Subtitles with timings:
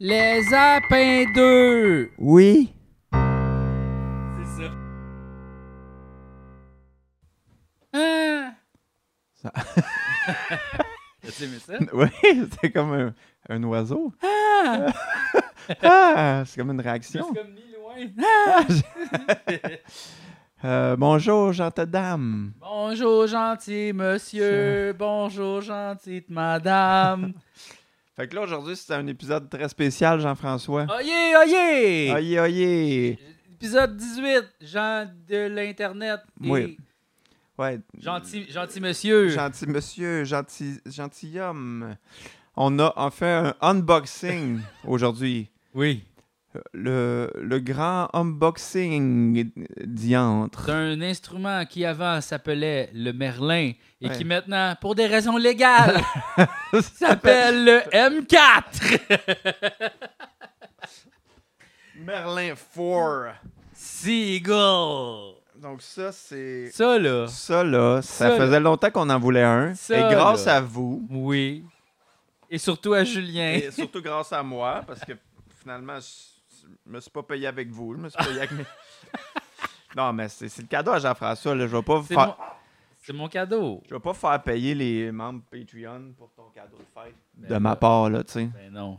[0.00, 2.10] Les Apins 2!
[2.18, 2.72] Oui.
[3.12, 4.70] C'est ça.
[7.92, 8.50] Ah!
[9.34, 9.52] Ça-
[11.22, 11.74] T'as aimé ça?
[11.92, 12.08] Oui,
[12.60, 13.14] c'est comme un,
[13.48, 14.12] un oiseau.
[14.22, 14.86] Ah!
[15.82, 17.26] Ah, c'est comme une réaction.
[17.26, 17.96] suis comme mis loin.
[20.64, 22.54] Euh, bonjour, gentille dame.
[22.58, 24.94] Bonjour, gentil monsieur.
[24.98, 27.34] Bonjour, gentille madame.
[28.18, 30.86] Fait que là, aujourd'hui, c'est un épisode très spécial, Jean-François.
[30.92, 32.10] Oyez, oyez!
[32.10, 33.18] Aïe, aïe.
[33.52, 36.18] Épisode 18, gens de l'Internet.
[36.42, 36.78] et Oui.
[37.56, 37.78] Ouais.
[37.96, 39.28] Gentil, gentil monsieur.
[39.28, 41.94] Gentil monsieur, gentil, gentilhomme.
[42.56, 45.48] On a en fait un unboxing aujourd'hui.
[45.72, 46.02] Oui.
[46.72, 49.50] Le, le grand unboxing
[49.84, 50.66] diantre.
[50.66, 54.16] d'un instrument qui avant s'appelait le Merlin et Ouais.
[54.16, 56.00] qui maintenant, pour des raisons légales,
[56.80, 58.98] s'appelle le M4.
[61.96, 63.34] Merlin 4.
[63.74, 65.34] Seagull.
[65.60, 66.70] Donc ça, c'est...
[66.70, 67.26] Ça, là.
[67.26, 69.74] Ça, là, ça, Ça, faisait longtemps qu'on en voulait un.
[69.74, 70.56] Ça, et grâce là.
[70.56, 71.64] à vous, Oui.
[72.50, 73.52] Et surtout à Julien.
[73.54, 75.12] et surtout grâce à moi, parce que
[75.60, 76.06] finalement, je
[76.86, 78.64] me suis pas payé avec vous, je me suis payé avec mes...
[79.96, 81.66] non, mais c'est c'est le cadeau à Jean-François, là.
[81.66, 82.26] Je vais pas C'est faire...
[82.26, 82.34] mon...
[83.02, 83.82] c'est mon cadeau.
[83.88, 87.14] Je vais pas faire payer les membres Patreon pour ton cadeau de fête.
[87.34, 88.44] Ben de ma part, là, tu sais.
[88.46, 88.98] Ben non.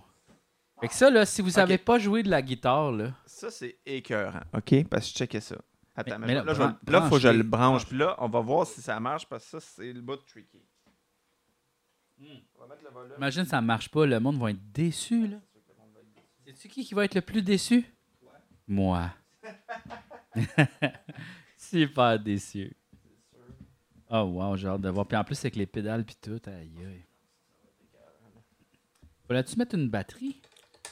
[0.81, 3.77] Fait que ça, là, si vous savez pas jouer de la guitare, là, Ça, c'est
[3.85, 4.87] écœurant, OK?
[4.89, 5.55] Parce que je checkais ça.
[5.95, 7.85] Attends, Mais- mais, mais là, là, je faut que je le branche.
[7.85, 10.61] Puis là, on va voir si ça marche, parce que ça, c'est le bout tricky.
[12.21, 13.13] On va mettre le volume.
[13.17, 15.37] imagine ça marche pas, le monde va être déçu, là.
[16.59, 17.85] C'est-tu qui qui va être le plus déçu?
[18.67, 19.09] Moi.
[21.57, 22.75] Super déçu.
[24.09, 25.07] Oh wow, j'ai hâte de voir.
[25.07, 27.05] Puis en plus, avec les pédales puis tout, aïe aïe.
[29.25, 30.41] Fallait-tu mettre une batterie?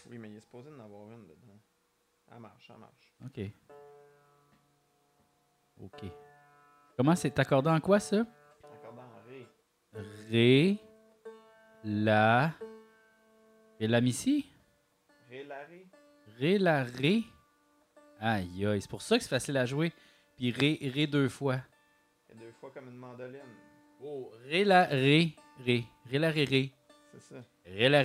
[0.09, 1.59] Oui, mais il est supposé en avoir une dedans.
[2.29, 3.13] Ça marche, ça marche.
[3.25, 3.51] OK.
[5.81, 6.09] OK.
[6.95, 7.37] Comment c'est?
[7.39, 8.25] Accordé en quoi, ça?
[8.73, 9.45] Encore dans Ré.
[10.29, 10.79] Ré,
[11.83, 12.53] La,
[13.81, 14.49] et la missi?
[15.29, 15.85] Ré, la Ré.
[16.39, 17.23] Ré, La, Ré.
[18.19, 19.91] Aïe aïe, c'est pour ça que c'est facile à jouer.
[20.35, 21.57] Puis Ré, Ré deux fois.
[22.29, 23.41] Et deux fois comme une mandoline.
[24.01, 25.83] Oh, Ré, La, Ré, Ré.
[26.09, 26.71] Ré, La, Ré, Ré.
[27.13, 27.43] C'est ça.
[27.65, 28.01] Ré, La,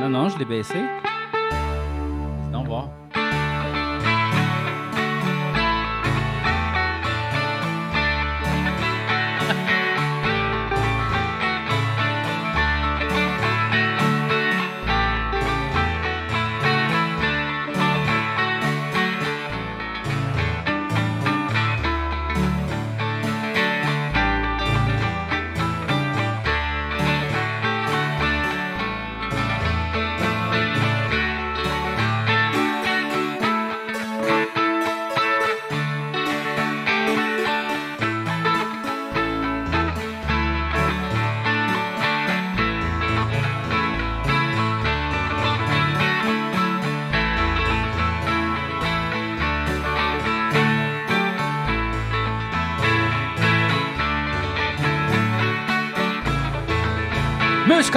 [0.00, 0.78] Non, non, je l'ai baissé.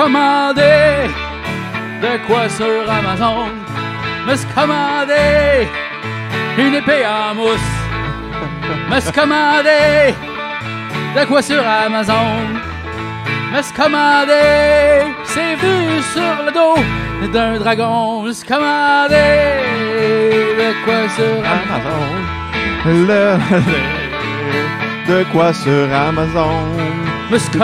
[0.02, 1.10] Commandé
[2.02, 3.50] de quoi sur Amazon.
[4.26, 5.68] Me suis commandé
[6.58, 7.60] une épée en mousse.
[8.90, 10.16] Me suis commandé
[11.18, 12.48] de quoi sur Amazon.
[13.54, 16.78] Me suis commandé, c'est vu sur le dos
[17.34, 18.22] d'un dragon.
[18.22, 18.32] Me
[20.60, 22.08] de quoi sur Amazon.
[22.86, 23.38] Le,
[25.10, 26.54] de quoi sur Amazon?
[27.30, 27.58] Me suis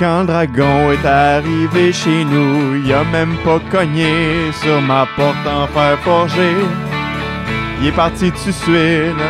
[0.00, 5.46] quand le dragon est arrivé chez nous, il a même pas cogné sur ma porte
[5.46, 6.52] en fer forgé.
[7.80, 9.24] Il est parti tout de suite.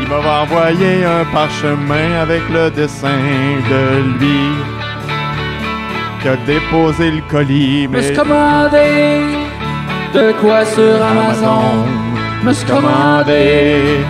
[0.00, 3.22] Il m'a envoyé un parchemin avec le dessin
[3.70, 3.82] de
[4.18, 4.42] lui
[6.20, 7.88] qui a déposé le colis.
[7.88, 9.22] Me suis commandé
[10.12, 11.86] de quoi sur Amazon.
[12.44, 14.04] Me suis commandé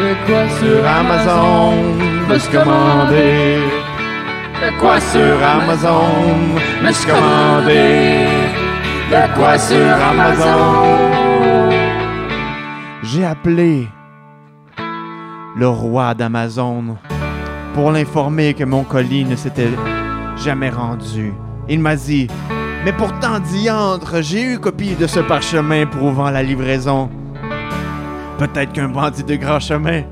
[0.00, 1.72] de quoi sur Amazon.
[2.28, 3.58] Me suis commandé
[4.64, 6.00] de quoi sur Amazon.
[6.82, 8.26] Me suis commandé
[9.10, 11.10] de quoi sur Amazon?
[13.02, 13.88] J'ai appelé
[15.56, 16.96] le roi d'Amazon
[17.74, 19.70] pour l'informer que mon colis ne s'était
[20.36, 21.34] jamais rendu.
[21.68, 22.28] Il m'a dit
[22.84, 27.10] Mais pourtant, diantre, j'ai eu copie de ce parchemin prouvant la livraison.
[28.38, 30.02] Peut-être qu'un bandit de grand chemin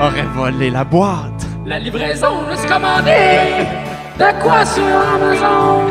[0.00, 1.46] aurait volé la boîte.
[1.66, 3.87] La livraison, me suis commandé
[4.18, 4.82] de quoi sur
[5.14, 5.84] Amazon.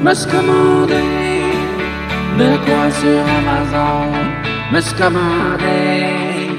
[0.00, 1.02] Me suis commandé
[2.38, 4.12] de quoi sur Amazon.
[4.72, 6.50] Me suis commandé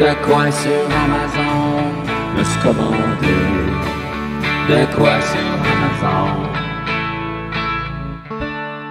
[0.00, 1.92] de quoi sur Amazon.
[2.36, 3.36] Me suis commandé
[4.68, 6.30] de quoi sur Amazon?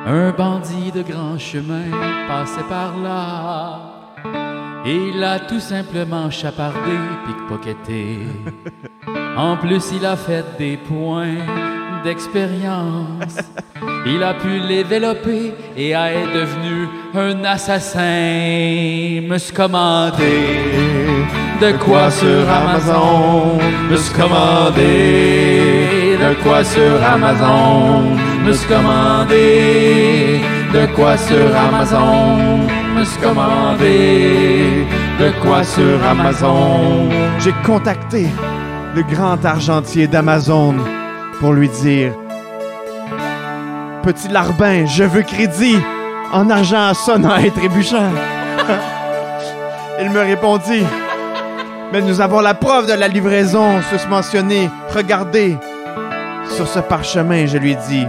[0.06, 1.90] Un bandit de grand chemin
[2.28, 3.93] passait par là.
[4.86, 8.18] Il a tout simplement chapardé, pickpocketé.
[9.36, 11.38] En plus, il a fait des points
[12.04, 13.38] d'expérience.
[14.06, 19.22] Il a pu l'éveloper et est devenu un assassin.
[19.28, 20.46] Me suis commandé
[21.60, 23.58] de quoi sur Amazon.
[23.90, 28.04] Me suis commandé de quoi sur Amazon.
[28.46, 30.42] Me suis commandé
[30.74, 32.68] de quoi sur Amazon.
[32.96, 34.88] Me suis commandé
[35.20, 37.10] de quoi sur Amazon.
[37.40, 38.28] J'ai contacté
[38.96, 40.75] le grand argentier d'Amazon
[41.40, 42.14] pour lui dire
[44.02, 45.78] Petit larbin, je veux crédit
[46.31, 48.12] en argent sonnant et trébuchant.
[50.02, 50.84] Il me répondit
[51.92, 54.70] Mais nous avons la preuve de la livraison susmentionnée.
[54.90, 55.56] Regardez.
[56.50, 58.06] Sur ce parchemin, je lui dis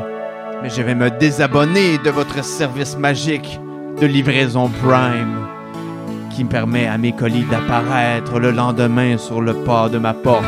[0.65, 3.61] Mais je vais me désabonner de votre service magique
[4.01, 5.47] de livraison Prime
[6.31, 10.43] qui me permet à mes colis d'apparaître le lendemain sur le pas de ma porte,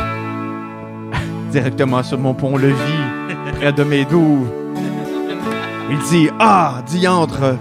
[1.51, 2.73] directement sur mon pont-levis,
[3.59, 4.49] près de mes douves.
[5.91, 7.55] Il dit Ah, diantre,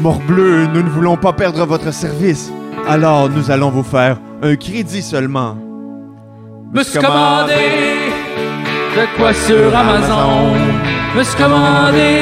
[0.00, 2.52] morbleu, nous ne voulons pas perdre votre service,
[2.88, 5.56] alors nous allons vous faire un crédit seulement.
[6.72, 8.01] Me suis commandé
[8.96, 10.54] de quoi sur Amazon.
[11.16, 12.12] Me suis commandé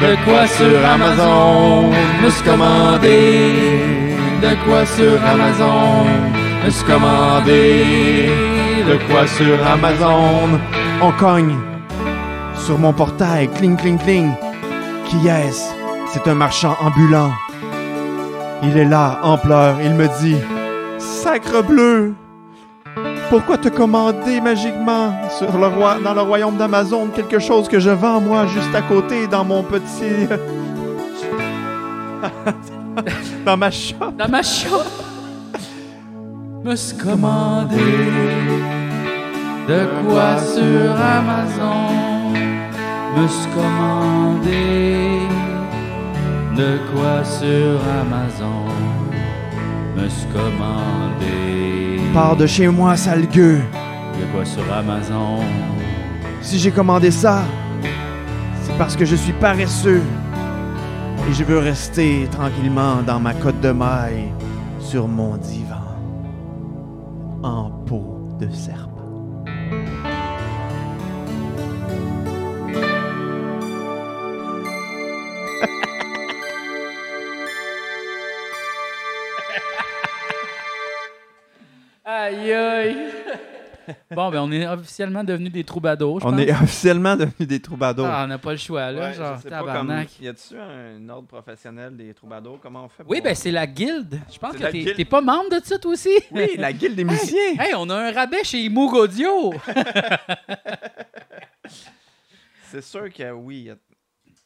[0.00, 1.90] de quoi sur Amazon.
[2.22, 3.72] Me suis commandé
[4.42, 6.06] de quoi sur Amazon.
[6.64, 8.30] Me suis commandé
[8.88, 10.60] de quoi sur Amazon.
[11.02, 11.56] On cogne
[12.64, 14.30] sur mon portail, cling, cling, cling.
[15.06, 15.64] Qui est-ce?
[16.12, 17.32] C'est un marchand ambulant.
[18.62, 19.76] Il est là, en pleurs.
[19.84, 20.38] Il me dit
[20.98, 22.14] Sacre bleu,
[23.28, 27.90] pourquoi te commander magiquement sur le roi, dans le royaume d'Amazon quelque chose que je
[27.90, 30.28] vends moi juste à côté dans mon petit.
[33.46, 34.12] dans ma shop?
[34.18, 34.82] Dans ma shop.
[36.64, 37.76] Me suis commandé
[39.68, 42.32] de quoi sur Amazon?
[43.16, 45.20] Me suis commandé
[46.56, 48.66] de quoi sur Amazon?
[49.96, 51.85] Me suis commandé
[52.16, 53.60] De chez moi, sale gueux.
[54.18, 55.44] de quoi sur Amazon?
[56.40, 57.44] Si j'ai commandé ça,
[58.62, 60.00] c'est parce que je suis paresseux.
[61.28, 64.32] Et je veux rester tranquillement dans ma côte de maille
[64.80, 65.76] sur mon divan.
[67.42, 68.85] En peau de serpent.
[84.14, 86.40] Bon, ben on est officiellement devenus des troubadours, je On pense.
[86.40, 88.06] est officiellement devenus des troubadours.
[88.06, 90.08] Ah, on n'a pas le choix, là, Ouais, je genre, sais pas tabarnak.
[90.16, 92.58] comme- Y a-tu un ordre professionnel des troubadours?
[92.62, 93.02] Comment on fait?
[93.08, 94.18] Oui, ben c'est la guilde.
[94.32, 96.10] Je pense que t'es pas membre de ça, toi aussi?
[96.30, 97.54] Oui, la guilde des musiciens.
[97.58, 99.52] Hey, on a un rabais chez Moog Audio.
[102.70, 103.56] C'est sûr que oui.
[103.64, 103.76] y a-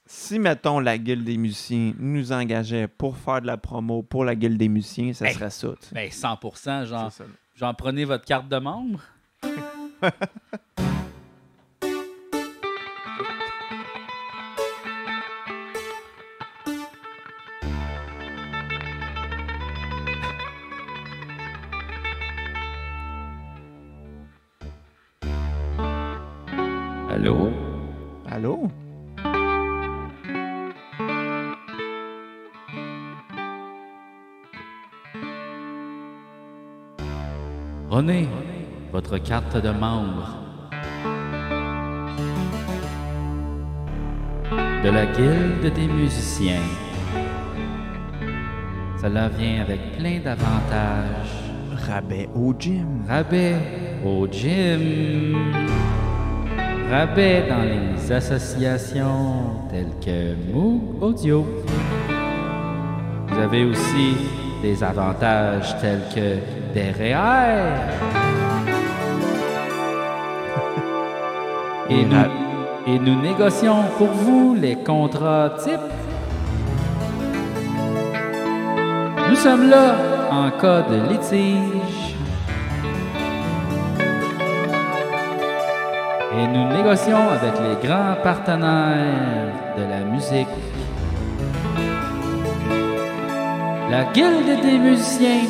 [0.06, 4.34] Si, mettons, la guilde des musiciens nous engageait pour faire de la promo pour la
[4.34, 5.34] guilde des musiciens, ça Hey.
[5.34, 5.68] serait ça.
[5.92, 7.10] ben 100 genre,
[7.54, 9.00] genre prenez votre carte de membre.
[27.10, 27.50] Allô?
[28.30, 28.70] Allô?
[37.90, 38.28] René,
[38.92, 40.36] votre carte de membre.
[44.82, 46.66] De la guilde des musiciens.
[49.00, 51.36] Cela vient avec plein d'avantages.
[51.86, 53.04] Rabais au gym.
[53.08, 53.56] Rabais
[54.04, 55.36] au gym.
[56.90, 61.46] Rabais dans les associations telles que Moog Audio.
[63.28, 64.16] Vous avez aussi
[64.62, 68.19] des avantages tels que des REER.
[71.92, 72.16] Et nous,
[72.86, 75.90] et nous négocions pour vous les contrats types.
[79.28, 79.96] Nous sommes là
[80.30, 82.14] en cas de litige.
[86.38, 90.46] Et nous négocions avec les grands partenaires de la musique.
[93.90, 95.48] La Guilde des musiciens.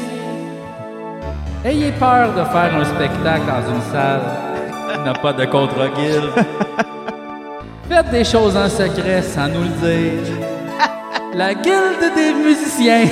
[1.67, 4.40] Ayez peur de faire un spectacle dans une salle
[5.05, 6.31] n'a pas de contrat guilde.
[7.89, 10.37] Faites des choses en secret sans nous le dire.
[11.35, 13.07] La Guilde des musiciens.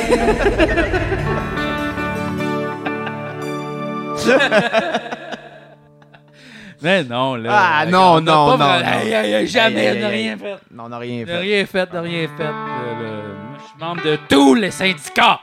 [6.80, 7.50] Mais non, là.
[7.80, 8.64] Ah, non, non, non, non.
[8.66, 10.04] Aïe, aïe, jamais, aïe.
[10.04, 10.56] rien fait.
[10.72, 11.36] Non, on n'a rien De fait.
[11.38, 12.44] rien fait, de rien fait.
[12.44, 15.40] Le- le- Moi, je suis membre de tous les syndicats.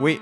[0.00, 0.20] Oui,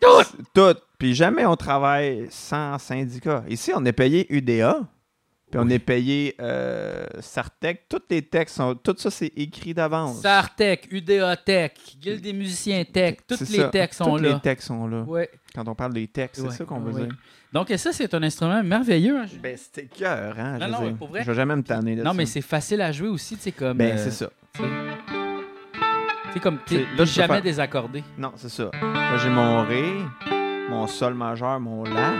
[0.00, 0.32] Tous!
[0.54, 0.76] tout.
[1.00, 3.42] Puis jamais on travaille sans syndicat.
[3.48, 4.80] Ici, on est payé UDA.
[5.50, 7.88] Puis on est payé euh, Sartec.
[7.88, 8.76] Tous les textes sont.
[8.76, 10.20] Tout ça, c'est écrit d'avance.
[10.20, 13.68] Sartec, UDA Tech, Guilde des musiciens Tech, tous les ça.
[13.68, 14.34] textes sont Tous là.
[14.34, 15.02] les textes sont là.
[15.02, 15.28] Ouais.
[15.52, 17.06] Quand on parle des textes, Ouais, c'est ça qu'on veut ouais.
[17.06, 17.14] dire.
[17.52, 19.16] Donc, ça, c'est un instrument merveilleux.
[19.18, 19.26] hein.
[19.42, 20.58] Ben, c'était cœur, hein?
[20.58, 21.22] Non, je non, pour vrai.
[21.24, 23.52] Je vais jamais me tanner là Non, mais c'est facile à jouer aussi, tu sais,
[23.52, 23.76] comme.
[23.78, 24.30] Ben, euh, c'est ça.
[24.52, 24.62] tu.
[26.34, 26.58] Tu comme.
[26.66, 28.04] C'est- je peux jamais faire- désaccordé.
[28.16, 28.70] Non, c'est ça.
[28.72, 29.82] Là, j'ai mon Ré,
[30.70, 32.12] mon Sol majeur, mon La.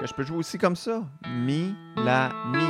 [0.00, 1.02] Que je peux jouer aussi comme ça.
[1.28, 2.64] Mi, La, Mi.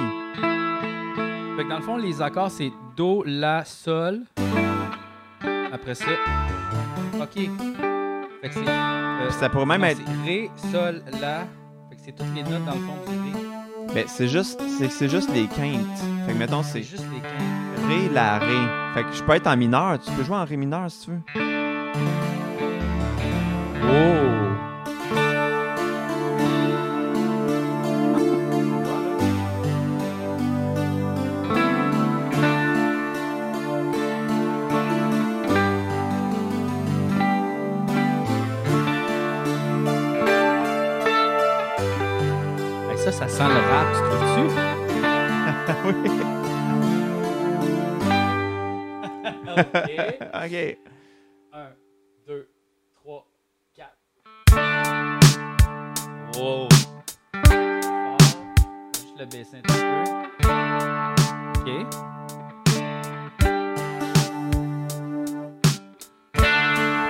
[1.56, 4.22] Fait que dans le fond, les accords, c'est Do, La, Sol.
[5.72, 6.06] Après ça.
[7.20, 7.34] OK.
[8.42, 8.68] Fait que c'est.
[8.68, 10.00] euh, ça pourrait même être.
[10.24, 11.40] Ré, Sol, La.
[11.90, 13.46] Fait que c'est toutes les notes dans le fond du Ré.
[13.94, 15.98] Ben, c'est juste, c'est, c'est juste les quintes.
[16.26, 17.88] Fait que mettons, C'est juste les quintes.
[17.88, 18.56] Ré, La, Ré.
[18.94, 19.98] Fait que je peux être en mineur.
[19.98, 21.20] Tu peux jouer en Ré mineur si tu veux.
[50.20, 50.28] OK.
[50.34, 50.78] ok.
[51.52, 51.72] 1,
[52.26, 52.48] 2,
[52.94, 53.26] 3,
[53.74, 53.90] 4.
[56.38, 56.68] Wow!
[58.94, 60.04] Juste le baisser un petit peu.
[61.60, 61.68] OK.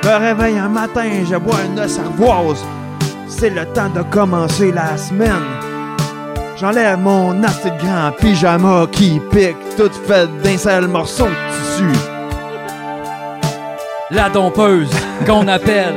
[0.05, 2.65] Me réveille un matin, je bois une cervoise.
[3.29, 5.45] C'est le temps de commencer la semaine.
[6.57, 12.16] J'enlève mon assez grand pyjama qui pique, tout fait d'un seul morceau de tissu.
[14.13, 14.91] La dompeuse
[15.27, 15.97] qu'on appelle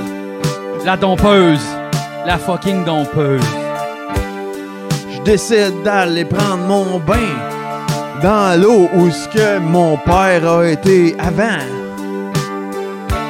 [0.84, 1.64] la dompeuse.
[2.26, 3.46] La fucking dompeuse.
[5.14, 7.36] Je décide d'aller prendre mon bain
[8.24, 11.64] dans l'eau où ce que mon père a été avant.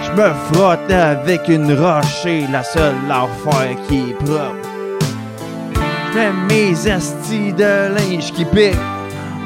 [0.03, 4.55] Je me frotte avec une roche, c'est la seule affaire qui est propre.
[6.15, 8.77] Mets mes estis de linge qui piquent,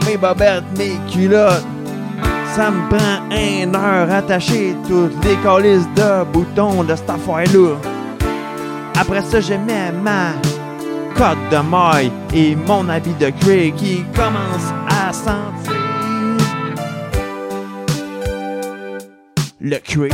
[0.06, 1.66] mes bobettes, mes culottes.
[2.56, 7.78] Ça me prend une heure à attacher toutes les calices de boutons de cette affaire-là.
[8.96, 10.34] Après ça, je mets ma
[11.18, 15.74] cote de maille et mon habit de cuir qui commence à sentir
[19.60, 20.14] le cuir.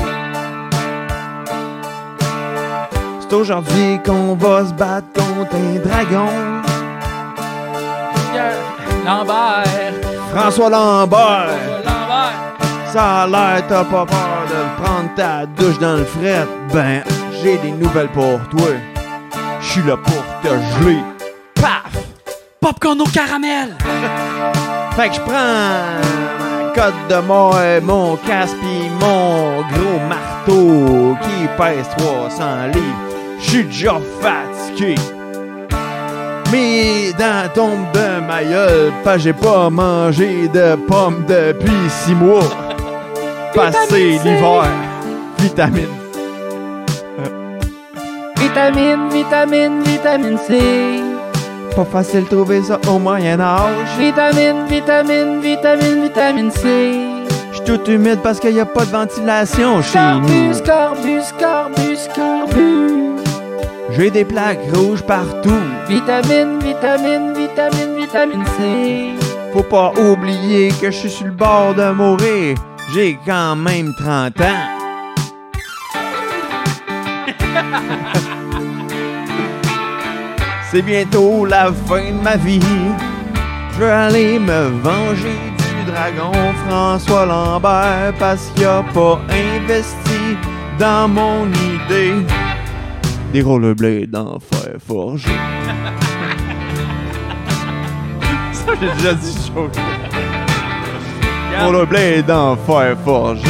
[3.20, 6.30] C'est aujourd'hui qu'on va se battre contre un dragon.
[8.32, 8.56] Pierre
[9.06, 9.94] Lambert.
[10.34, 11.99] François Lambert, Lambert.
[12.92, 16.48] Ça a l'air t'as pas peur de prendre ta douche dans le fret.
[16.74, 17.04] Ben,
[17.42, 18.70] j'ai des nouvelles pour toi.
[19.62, 21.00] Je suis là pour te geler.
[21.56, 21.92] Paf!
[22.60, 23.76] Popcorn au caramel.
[24.96, 25.32] Fait que je prends
[26.40, 32.86] ma cote de moi, mon casque pis mon gros marteau qui pèse 300 livres.
[33.40, 34.96] Je suis déjà fatigué.
[36.52, 42.69] Mes dents tombent de ma gueule, pas j'ai pas mangé de pommes depuis six mois.
[43.54, 44.00] Passé C.
[44.24, 44.68] l'hiver,
[45.40, 45.88] vitamine.
[48.38, 50.60] Vitamine, vitamine, vitamine C.
[51.76, 53.88] Pas facile de trouver ça au Moyen Âge.
[53.98, 56.98] Vitamine, vitamine, vitamine, vitamine C.
[57.52, 60.28] J'suis tout humide parce qu'il y a pas de ventilation chez nous.
[60.28, 63.24] Corbus, corbus, corbus, corbus.
[63.92, 65.50] J'ai des plaques rouges partout.
[65.88, 69.16] Vitamine, vitamine, vitamine, vitamine C.
[69.54, 72.56] Faut pas oublier que je suis sur le bord de mourir.
[72.94, 74.80] J'ai quand même 30 ans.
[80.72, 82.60] C'est bientôt la fin de ma vie.
[83.74, 86.32] Je veux aller me venger du dragon
[86.68, 90.38] François Lambert parce qu'il a pas investi
[90.80, 92.26] dans mon idée
[93.34, 95.30] des rollerblades en fer forgé.
[98.52, 99.52] Ça, j'ai déjà dit
[101.60, 101.68] chose.
[101.68, 103.48] Rollerblade en fer forgé.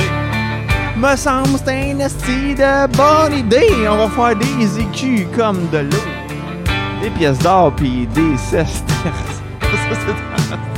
[0.98, 3.88] Me semble c'est un esti de bonne idée.
[3.89, 6.04] On va faire des écus comme de l'eau.
[7.01, 9.42] Des pièces d'or pis des sesterces.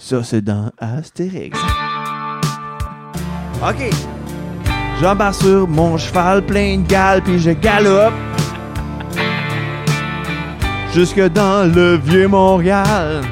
[0.00, 1.58] Ça, c'est dans Astérix.
[1.58, 1.60] Ça, c'est dans Astérix.
[3.62, 3.90] OK.
[5.00, 8.12] J'embarque sur mon cheval plein de gales puis je galope.
[10.92, 13.22] Jusque dans le vieux Montréal.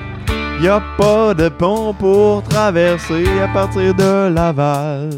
[0.58, 5.10] Y a pas de pont pour traverser à partir de Laval.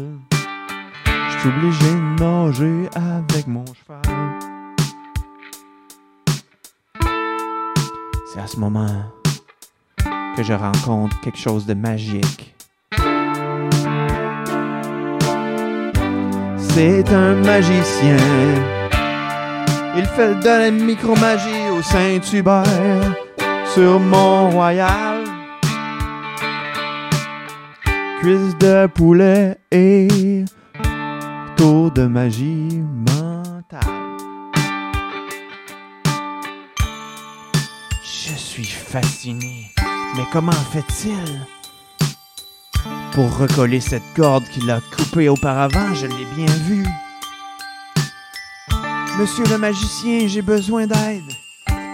[1.11, 4.01] Je suis obligé de nager avec mon cheval.
[8.33, 9.05] C'est à ce moment
[10.35, 12.53] que je rencontre quelque chose de magique.
[16.59, 18.17] C'est un magicien.
[19.95, 23.15] Il fait de la micromagie au Saint-Hubert
[23.73, 25.18] sur Mont-Royal.
[28.21, 30.43] Cuisse de poulet et
[31.55, 33.79] tour de magie mentale.
[38.03, 39.71] Je suis fasciné.
[40.17, 41.45] Mais comment fait-il
[43.13, 45.93] pour recoller cette corde qu'il a coupée auparavant?
[45.93, 46.85] Je l'ai bien vu.
[49.17, 51.31] Monsieur le magicien, j'ai besoin d'aide.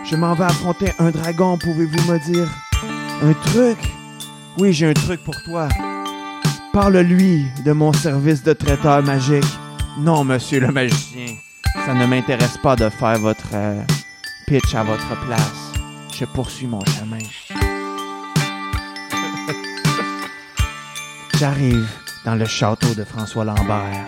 [0.04, 2.50] Je m'en vais affronter un dragon, pouvez-vous me dire?
[3.22, 3.78] Un truc?
[4.58, 5.68] Oui, j'ai un truc pour toi.
[6.76, 9.46] Parle-lui de mon service de traiteur magique.
[9.98, 11.28] Non, monsieur le magicien,
[11.86, 13.82] ça ne m'intéresse pas de faire votre euh,
[14.46, 15.72] pitch à votre place.
[16.14, 17.20] Je poursuis mon chemin.
[21.40, 21.88] J'arrive
[22.26, 24.06] dans le château de François Lambert.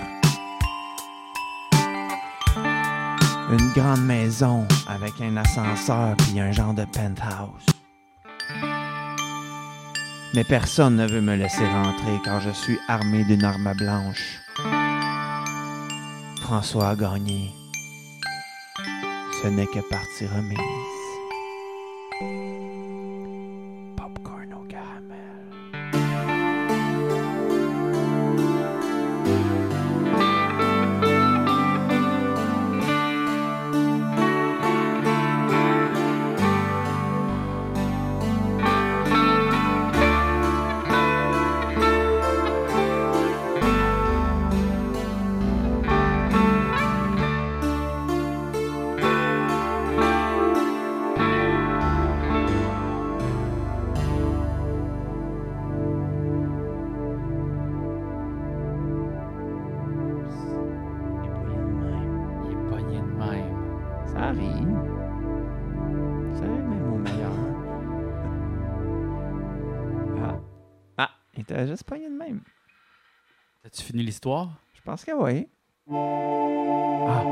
[3.50, 7.77] Une grande maison avec un ascenseur puis un genre de penthouse.
[10.34, 14.42] Mais personne ne veut me laisser rentrer car je suis armé d'une arme blanche.
[16.42, 17.52] François a gagné.
[19.42, 20.58] Ce n'est que partie remise.
[73.68, 74.48] As-tu fini l'histoire?
[74.76, 75.46] Je pense que oui.
[75.92, 77.24] Ah.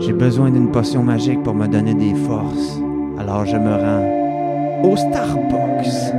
[0.00, 2.78] J'ai besoin d'une potion magique pour me donner des forces.
[3.18, 6.14] Alors je me rends au Starbucks.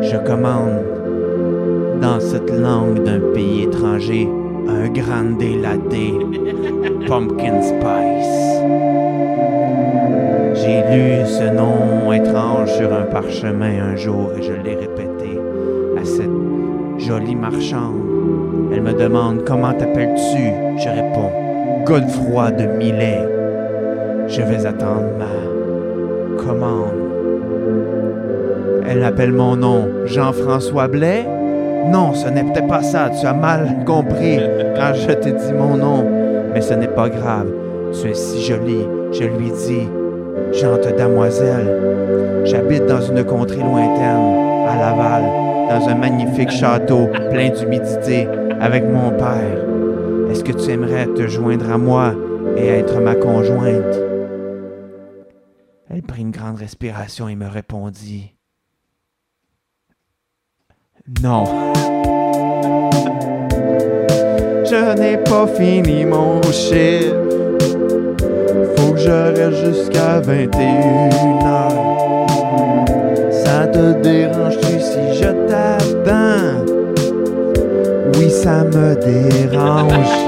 [0.00, 4.26] Je commande dans cette langue d'un pays étranger
[4.66, 8.37] un grande latte pumpkin spice.
[10.90, 15.38] Lu ce nom étrange sur un parchemin un jour et je l'ai répété
[16.00, 16.30] à cette
[16.96, 18.00] jolie marchande.
[18.72, 20.78] Elle me demande comment t'appelles-tu?
[20.78, 23.20] Je réponds Godefroy de Millet.
[24.28, 26.94] Je vais attendre ma commande.
[28.88, 31.26] Elle appelle mon nom Jean-François Blais?
[31.88, 33.10] Non, ce n'est peut-être pas ça.
[33.10, 34.40] Tu as mal compris
[34.74, 36.04] quand je t'ai dit mon nom.
[36.54, 37.48] Mais ce n'est pas grave.
[37.92, 38.86] Tu es si jolie.
[39.12, 39.88] Je lui dis,
[40.60, 45.22] Jante damoiselle, j'habite dans une contrée lointaine, à Laval,
[45.68, 48.26] dans un magnifique château plein d'humidité
[48.60, 49.64] avec mon père.
[50.28, 52.12] Est-ce que tu aimerais te joindre à moi
[52.56, 54.02] et être ma conjointe?
[55.90, 58.34] Elle prit une grande respiration et me répondit,
[61.22, 61.44] Non.
[64.64, 67.37] Je n'ai pas fini mon chiffre.
[69.06, 71.42] Reste jusqu'à 21h.
[73.30, 76.64] Ça te dérange-tu si je t'attends?
[78.16, 80.27] Oui, ça me dérange.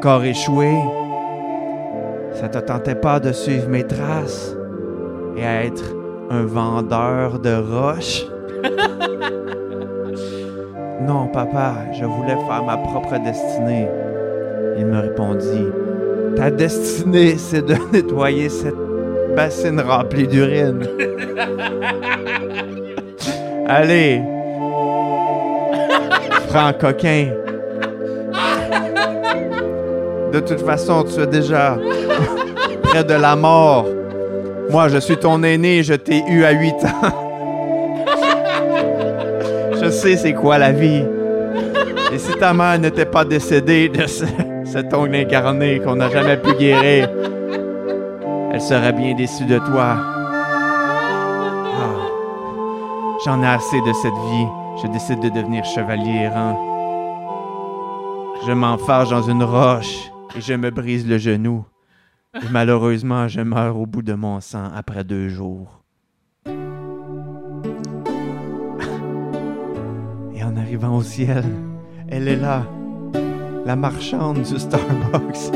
[0.00, 0.72] Encore échoué,
[2.32, 4.56] ça te tentait pas de suivre mes traces
[5.36, 5.94] et être
[6.30, 8.24] un vendeur de roches?
[11.06, 13.88] non, papa, je voulais faire ma propre destinée.
[14.78, 15.66] Il me répondit,
[16.34, 18.72] ta destinée, c'est de nettoyer cette
[19.36, 20.88] bassine remplie d'urine.
[23.68, 24.22] Allez,
[26.48, 27.34] franc coquin.
[30.32, 31.76] De toute façon, tu es déjà
[32.82, 33.86] près de la mort.
[34.70, 37.12] Moi, je suis ton aîné, je t'ai eu à 8 ans.
[39.82, 41.02] Je sais c'est quoi la vie.
[42.12, 44.24] Et si ta mère n'était pas décédée de ce-
[44.64, 47.08] cet ongle incarné qu'on n'a jamais pu guérir,
[48.52, 49.96] elle serait bien déçue de toi.
[49.96, 51.94] Ah.
[53.24, 54.46] J'en ai assez de cette vie.
[54.82, 56.58] Je décide de devenir chevalier errant.
[58.46, 61.64] Je m'enfarge dans une roche et je me brise le genou.
[62.34, 65.82] Et malheureusement, je meurs au bout de mon sang après deux jours.
[70.34, 71.44] Et en arrivant au ciel,
[72.08, 72.64] elle est là,
[73.64, 75.52] la marchande du Starbucks.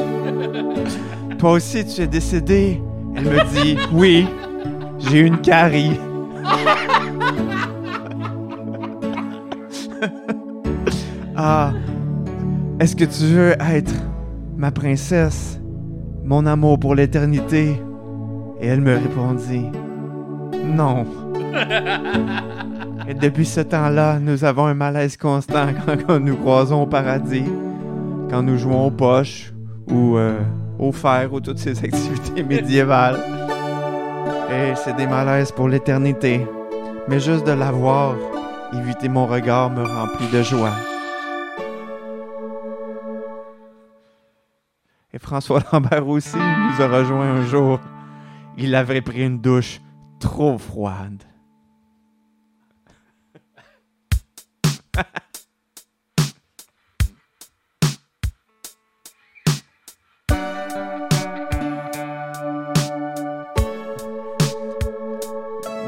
[1.39, 2.83] Toi aussi, tu es décédé?
[3.17, 4.27] Elle me dit, oui,
[4.99, 5.99] j'ai une carie.
[11.37, 11.73] ah,
[12.81, 13.95] est-ce que tu veux être
[14.65, 15.61] ma princesse,
[16.25, 17.79] mon amour pour l'éternité?
[18.63, 19.67] Et elle me répondit,
[20.65, 21.05] non.
[23.07, 25.67] Et depuis ce temps-là, nous avons un malaise constant
[26.07, 27.45] quand, nous croisons au paradis,
[28.31, 29.53] quand nous jouons aux poches
[29.91, 30.41] ou euh,
[30.79, 33.21] au fer ou toutes ces activités médiévales.
[34.51, 36.41] Et c'est des malaises pour l'éternité.
[37.07, 38.15] Mais juste de la voir,
[38.73, 40.73] éviter mon regard me remplit de joie.
[45.15, 47.79] Et François Lambert aussi nous a rejoint un jour.
[48.59, 49.81] Il avait pris une douche
[50.19, 51.23] trop froide.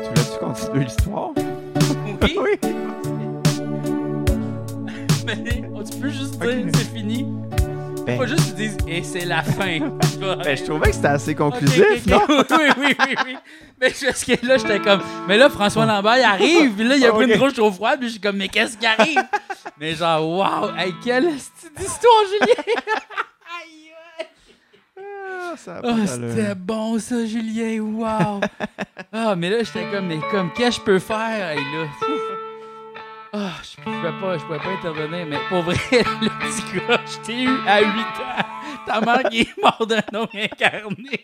[0.03, 1.26] Tu voulais-tu continuer l'histoire?
[8.27, 9.79] Pas juste dire et c'est la fin.
[10.21, 12.21] ben, je trouvais que c'était assez conclusif, non?
[12.29, 12.37] Oui,
[12.79, 13.37] oui, oui, oui.
[13.81, 15.01] Mais parce que là, j'étais comme.
[15.29, 17.31] Mais là, François Lambert, il arrive, puis là, il a pris Ok.
[17.31, 19.23] une grosse trop froide, puis je suis comme, mais qu'est-ce qui arrive?
[19.79, 22.63] mais genre, waouh, hey, quelle histoire, Julien!
[24.99, 25.53] Ah,
[25.85, 28.41] Oh, c'était bon, ça, Julien, wow!
[29.13, 31.55] ah, mais là, j'étais comme, mais comme, qu'est-ce que je peux faire?
[31.55, 31.87] Là,
[33.39, 37.19] Ah, je pouvais pas, je pouvais pas intervenir, mais pour vrai, le petit gars, je
[37.19, 38.47] t'ai eu à 8 ans.
[38.87, 41.23] Ta mère qui est morte d'un homme incarné.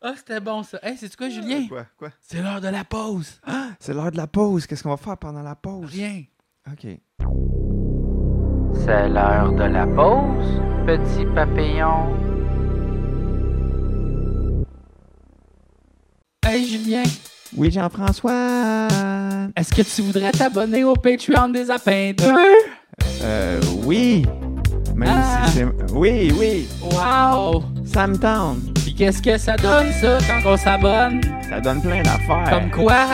[0.00, 0.78] Ah, c'était bon, ça.
[0.84, 1.66] Hey, c'est quoi, Julien?
[1.66, 1.84] Quoi?
[1.98, 2.10] Quoi?
[2.20, 3.40] C'est l'heure de la pause.
[3.80, 4.68] C'est l'heure de la pause.
[4.68, 5.90] Qu'est-ce qu'on va faire pendant la pause?
[5.90, 6.22] Rien.
[6.70, 6.86] OK.
[8.84, 12.14] C'est l'heure de la pause, petit papillon.
[16.46, 17.02] Hey, Julien,
[17.56, 18.88] Oui, Jean-François.
[19.56, 22.24] est-ce que tu voudrais t'abonner au Patreon des Apins 2?
[23.22, 24.24] Euh, oui.
[24.94, 25.46] Même Ah.
[25.46, 25.66] si c'est...
[25.92, 26.68] Oui, oui.
[26.82, 27.64] Wow!
[27.84, 28.58] Ça me tente.
[28.82, 31.20] Puis qu'est-ce que ça donne, ça, quand on s'abonne?
[31.48, 32.46] Ça donne plein d'affaires.
[32.50, 33.06] Comme quoi?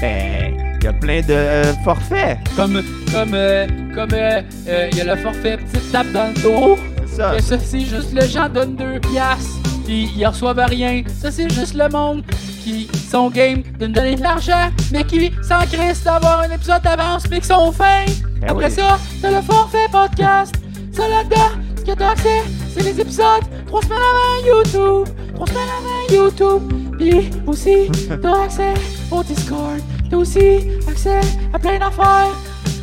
[0.00, 2.38] Ben, il y a plein de euh, forfaits.
[2.56, 6.42] Comme, comme, euh, comme, euh, euh, il y a le forfait petite tape dans le
[6.42, 6.78] dos.
[7.06, 7.32] C'est ça.
[7.36, 9.60] Que ça, c'est juste le gens donnent deux piastres.
[9.84, 11.02] Puis ils reçoivent rien.
[11.20, 12.22] Ça, c'est juste le monde
[12.62, 16.82] qui sont game de nous donner de l'argent, mais qui s'en crissent d'avoir un épisode
[16.82, 18.04] d'avance, mais qui sont fins.
[18.40, 18.70] Ben Après oui.
[18.72, 20.54] ça, t'as le forfait podcast.
[20.92, 22.42] Ça, là-dedans, ce que t'as accès,
[22.74, 25.14] c'est les épisodes trois semaines avant YouTube.
[25.34, 26.72] Trois semaines avant YouTube.
[26.98, 27.88] Puis aussi,
[28.22, 28.74] t'as accès
[29.10, 29.80] au Discord.
[30.10, 31.20] T'as aussi accès
[31.52, 32.32] à plein d'affaires.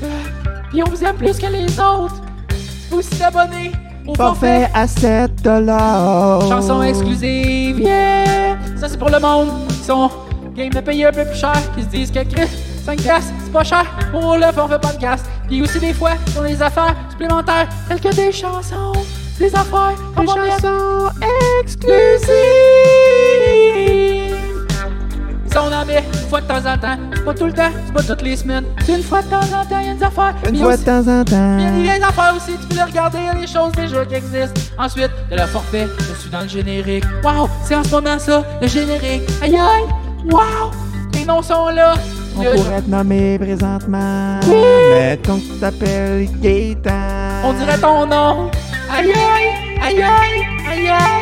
[0.04, 0.08] Euh,
[0.70, 2.22] Puis on vous aime plus que les autres.
[2.90, 3.72] Peux aussi t'abonner
[4.08, 4.68] au forfait.
[4.68, 6.42] Forfait à 7 dollars.
[6.48, 8.58] Chanson exclusive, yeah!
[8.80, 10.10] Ça, c'est pour le monde qui sont
[10.56, 12.50] game de payer un peu plus cher, qui se disent que Chris,
[12.86, 15.26] 5 piastres, c'est pas cher pour le forfait podcast.
[15.48, 18.94] Puis aussi, des fois, sur les affaires supplémentaires, telles que des chansons,
[19.40, 21.10] des affaires, des chansons
[21.62, 22.32] exclusives.
[25.52, 26.98] Ça, on en met une fois de temps en temps.
[27.14, 28.64] C'est pas tout le temps, c'est pas toutes les semaines.
[28.86, 30.34] C'est une fois de temps en temps, il y a des affaires.
[30.48, 31.98] Une fois de temps en il y a temps.
[32.00, 34.62] des affaires aussi, tu peux les regarder, il y a des choses déjà qui existent.
[34.80, 37.04] Ensuite, de la forfait, je suis dans le générique.
[37.24, 39.24] Waouh, c'est en ce moment ça, le générique.
[39.42, 39.84] Aïe aïe,
[40.32, 40.72] waouh,
[41.14, 41.96] les noms sont là.
[42.38, 44.40] On Le- pourrait te nommer présentement.
[44.48, 44.56] Oui.
[44.94, 47.44] Mettons que tu t'appelles Gaëtan.
[47.44, 48.50] on dirait ton nom.
[48.90, 49.16] Aïe aïe,
[49.84, 51.21] aïe aïe, aïe aïe.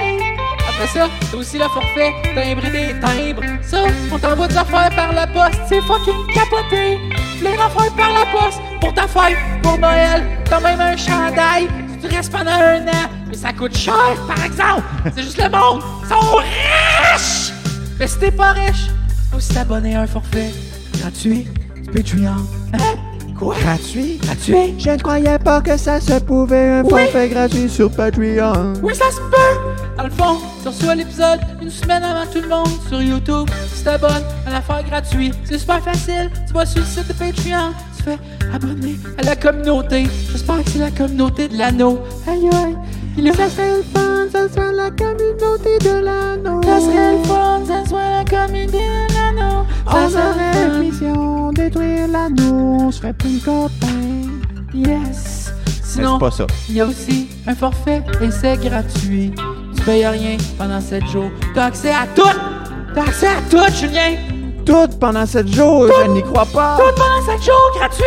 [0.82, 3.44] Après ça, t'as aussi le forfait, timbre des timbres.
[3.62, 6.98] Ça, on t'envoie des affaires par la poste, c'est fucking capoté.
[7.42, 10.24] Plein d'affaires par la poste, pour ta fête, pour Noël.
[10.46, 11.68] T'as même un chandail,
[12.02, 13.10] tu restes pendant un an.
[13.28, 13.94] Mais ça coûte cher,
[14.26, 14.84] par exemple.
[15.14, 17.52] C'est juste le monde, ils sont riches.
[18.00, 20.52] Mais si t'es pas riche, tu peux aussi t'abonner à un forfait
[21.02, 21.46] gratuit
[21.94, 22.36] Patreon.
[22.74, 22.78] Hein?
[23.38, 23.56] Quoi?
[23.62, 24.18] Gratuit?
[24.24, 24.76] Gratuit?
[24.80, 26.90] Je ne croyais pas que ça se pouvait un Oui.
[27.04, 28.74] forfait gratuit sur Patreon.
[28.82, 29.96] Oui, ça se peut!
[29.98, 33.50] Dans le fond, tu reçois l'épisode une semaine avant tout le monde sur YouTube.
[33.76, 35.36] Tu t'abonnes à l'affaire gratuite.
[35.46, 36.30] C'est super facile.
[36.48, 37.74] Tu vas sur le site de Patreon.
[37.98, 38.18] Tu fais
[38.54, 40.08] abonner à la communauté.
[40.32, 42.00] J'espère que c'est la communauté de l'anneau.
[42.28, 42.78] Aïe aïe.
[43.24, 46.62] Là, ça serait le fun, ça serait la communauté de l'anneau.
[46.64, 49.66] Ça serait le fun, ça serait la communauté de l'anneau.
[49.90, 54.40] Ça On serait aurait mission détruire l'anneau, on serait plus copains.
[54.74, 55.52] Yes.
[55.84, 56.48] Sinon, c'est pas ça.
[56.70, 59.34] il y a aussi un forfait et c'est gratuit.
[59.90, 61.32] Payes rien pendant 7 jours.
[61.56, 62.22] T'as accès à tout!
[62.94, 64.18] T'as accès à tout, Julien!
[64.64, 66.78] Tout pendant 7 jours, je n'y crois pas.
[66.78, 68.06] Tout pendant 7 jours, gratuit!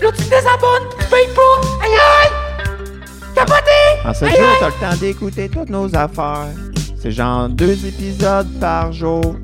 [0.00, 1.84] Là, tu te désabonnes, tu payes pas!
[1.84, 2.30] Aïe aïe!
[3.34, 3.58] Capoté!
[4.04, 6.46] En 7 Aïe, jours, t'as le temps d'écouter toutes nos affaires.
[6.96, 9.34] C'est genre deux épisodes par jour.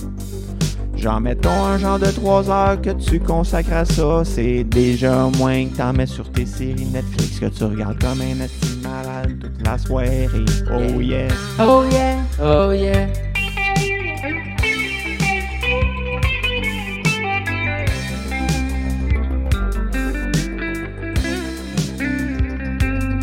[1.03, 4.23] Genre, mettons un genre de 3 heures que tu consacres à ça.
[4.25, 8.45] C'est déjà moins que t'en mets sur tes séries Netflix que tu regardes comme un
[8.45, 10.29] esti malade toute la soirée.
[10.71, 11.27] Oh yeah.
[11.59, 12.19] Oh yeah!
[12.41, 13.09] Oh yeah!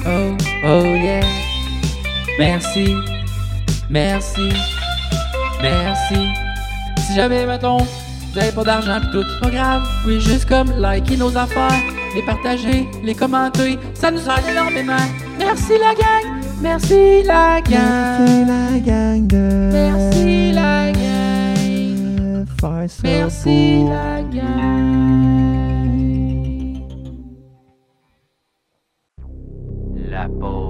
[0.06, 1.22] Oh, oh yeah!
[2.38, 2.94] Merci,
[3.89, 4.50] merci,
[5.62, 6.49] merci.
[7.10, 9.82] Si jamais, mettons, vous n'avez pas d'argent pis tout, c'est pas grave.
[10.04, 11.82] Pouvez juste comme liker nos affaires,
[12.15, 13.80] les partager, les commenter.
[13.95, 14.93] Ça nous aide énormément.
[15.39, 16.41] Merci la gang!
[16.62, 18.19] Merci la gang!
[18.19, 19.69] Merci la gang de.
[19.72, 22.45] Merci la gang.
[22.60, 25.39] Faire ça Merci pour- la gang.
[30.12, 30.68] La pause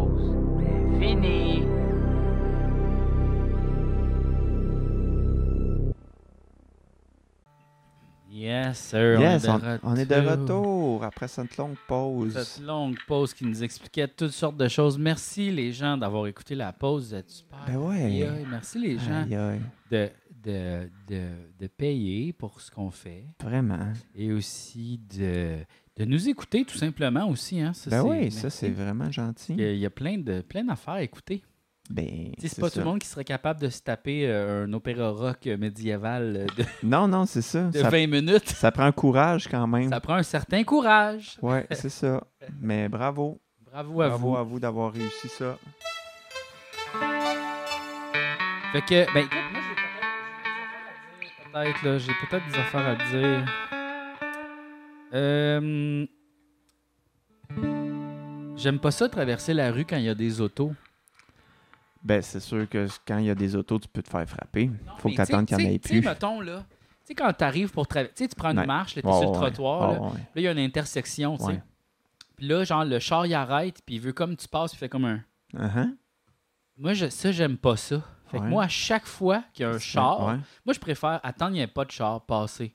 [8.68, 9.20] Yes, sir.
[9.20, 12.34] Yes, on, est de on est de retour après cette longue pause.
[12.38, 14.98] Cette longue pause qui nous expliquait toutes sortes de choses.
[14.98, 17.10] Merci les gens d'avoir écouté la pause.
[17.10, 17.60] Vous êtes super.
[17.68, 18.04] Ben ouais.
[18.04, 18.46] Aïe, aïe.
[18.50, 20.10] Merci les gens Aïe, de,
[20.44, 21.22] de, de,
[21.60, 23.92] de payer pour ce qu'on fait Vraiment.
[24.16, 25.58] et aussi de,
[25.98, 27.60] de nous écouter tout simplement aussi.
[27.60, 27.74] Hein.
[27.74, 29.54] Ça, Ben oui, ça c'est vraiment gentil.
[29.54, 31.44] Il y a, il y a plein de plein d'affaires à écouter.
[31.90, 32.74] Ben, C'est pas ça.
[32.74, 36.64] tout le monde qui serait capable de se taper euh, un opéra rock médiéval de,
[36.88, 37.64] Non, non, c'est ça.
[37.64, 38.48] de Ça, 20 minutes.
[38.50, 39.90] ça prend courage quand même.
[39.90, 41.38] Ça prend un certain courage.
[41.42, 42.24] Ouais, c'est ça.
[42.62, 43.40] Mais bravo.
[43.72, 44.36] Bravo à bravo vous.
[44.38, 45.58] à vous d'avoir réussi ça.
[48.72, 50.14] Fait que, ben, écoute, moi, j'ai peut-être-
[51.24, 51.98] j'ai des affaires à dire, peut-être, là.
[51.98, 53.46] J'ai peut-être des affaires à dire.
[55.14, 56.06] Euh...
[58.58, 60.72] J'aime pas ça traverser la rue quand il y a des autos.
[62.04, 64.72] Ben, c'est sûr que quand il y a des autos, tu peux te faire frapper.
[65.00, 66.02] Faut que tu sais- qu'il y en ait tu plus.
[66.02, 66.76] mettons, là, tu
[67.08, 68.66] sais, quand t'arrives pour traverser, tu sais, tu prends une Ouais.
[68.66, 70.02] marche, là, t'es Ouais, sur le ouais, trottoir, ouais, là.
[70.02, 70.20] ouais.
[70.38, 71.62] Il y a une intersection, tu sais.
[72.38, 74.88] Puis là, genre, le char, il arrête, puis il veut comme tu passes, il fait
[74.88, 75.20] comme un...
[75.54, 75.94] Uh-huh.
[76.78, 78.02] Moi, je, ça, j'aime pas ça.
[78.28, 80.20] Fait que moi, à chaque fois qu'il y a un char,
[80.66, 82.74] moi, je préfère attendre qu'il n'y ait pas de char passer.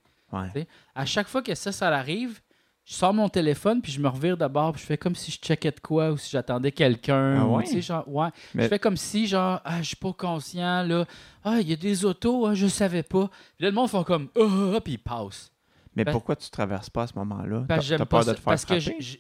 [0.95, 2.41] À chaque fois que ça, ça arrive,
[2.85, 5.39] je sors mon téléphone, puis je me revire d'abord, puis je fais comme si je
[5.39, 7.41] checkais de quoi ou si j'attendais quelqu'un.
[7.41, 7.65] Ah ouais?
[7.65, 8.29] tu sais, genre, ouais.
[8.55, 11.07] Mais- Je fais comme si, genre, ah, je suis pas conscient, là.
[11.45, 13.29] Ah, il y a des autos, ah, je savais pas.
[13.57, 15.51] Puis là, le monde fait comme, ah, ah, ah, puis ils passent.
[15.97, 17.65] Mais Ben- pourquoi tu traverses pas à ce moment-là?
[17.67, 18.75] Parce T'as- que j'aime t'as pas peur ça, de te faire parce que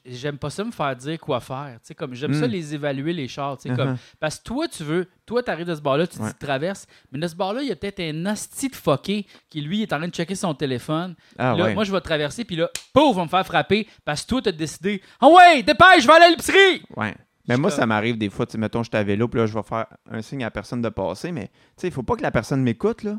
[0.06, 1.78] j'aime pas ça me faire dire quoi faire.
[1.86, 2.50] Tu comme j'aime ça Mm.
[2.50, 3.56] les évaluer les chars.
[3.58, 3.98] tu comme, Uh-huh.
[4.18, 6.28] parce que toi, tu veux, toi, t'arrives de ce bar-là, tu, Ouais.
[6.32, 9.60] tu traverses, mais de ce bar-là, il y a peut-être un hostie de fucké qui,
[9.60, 11.14] lui, est en train de checker son téléphone.
[11.38, 11.74] Ah là, ouais.
[11.74, 14.52] moi, je vais traverser, puis là, pouf, va me faire frapper parce que toi, t'as
[14.52, 16.82] décidé, ah ouais, dépêche, je vais aller à l'épicerie!
[16.96, 17.14] Ouais.
[17.46, 19.46] Mais moi, ça m'arrive des fois, tu sais, mettons, je suis à vélo, puis là,
[19.46, 22.02] je vais faire un signe à la personne de passer, mais tu sais, il faut
[22.02, 23.18] pas que la personne m'écoute, là.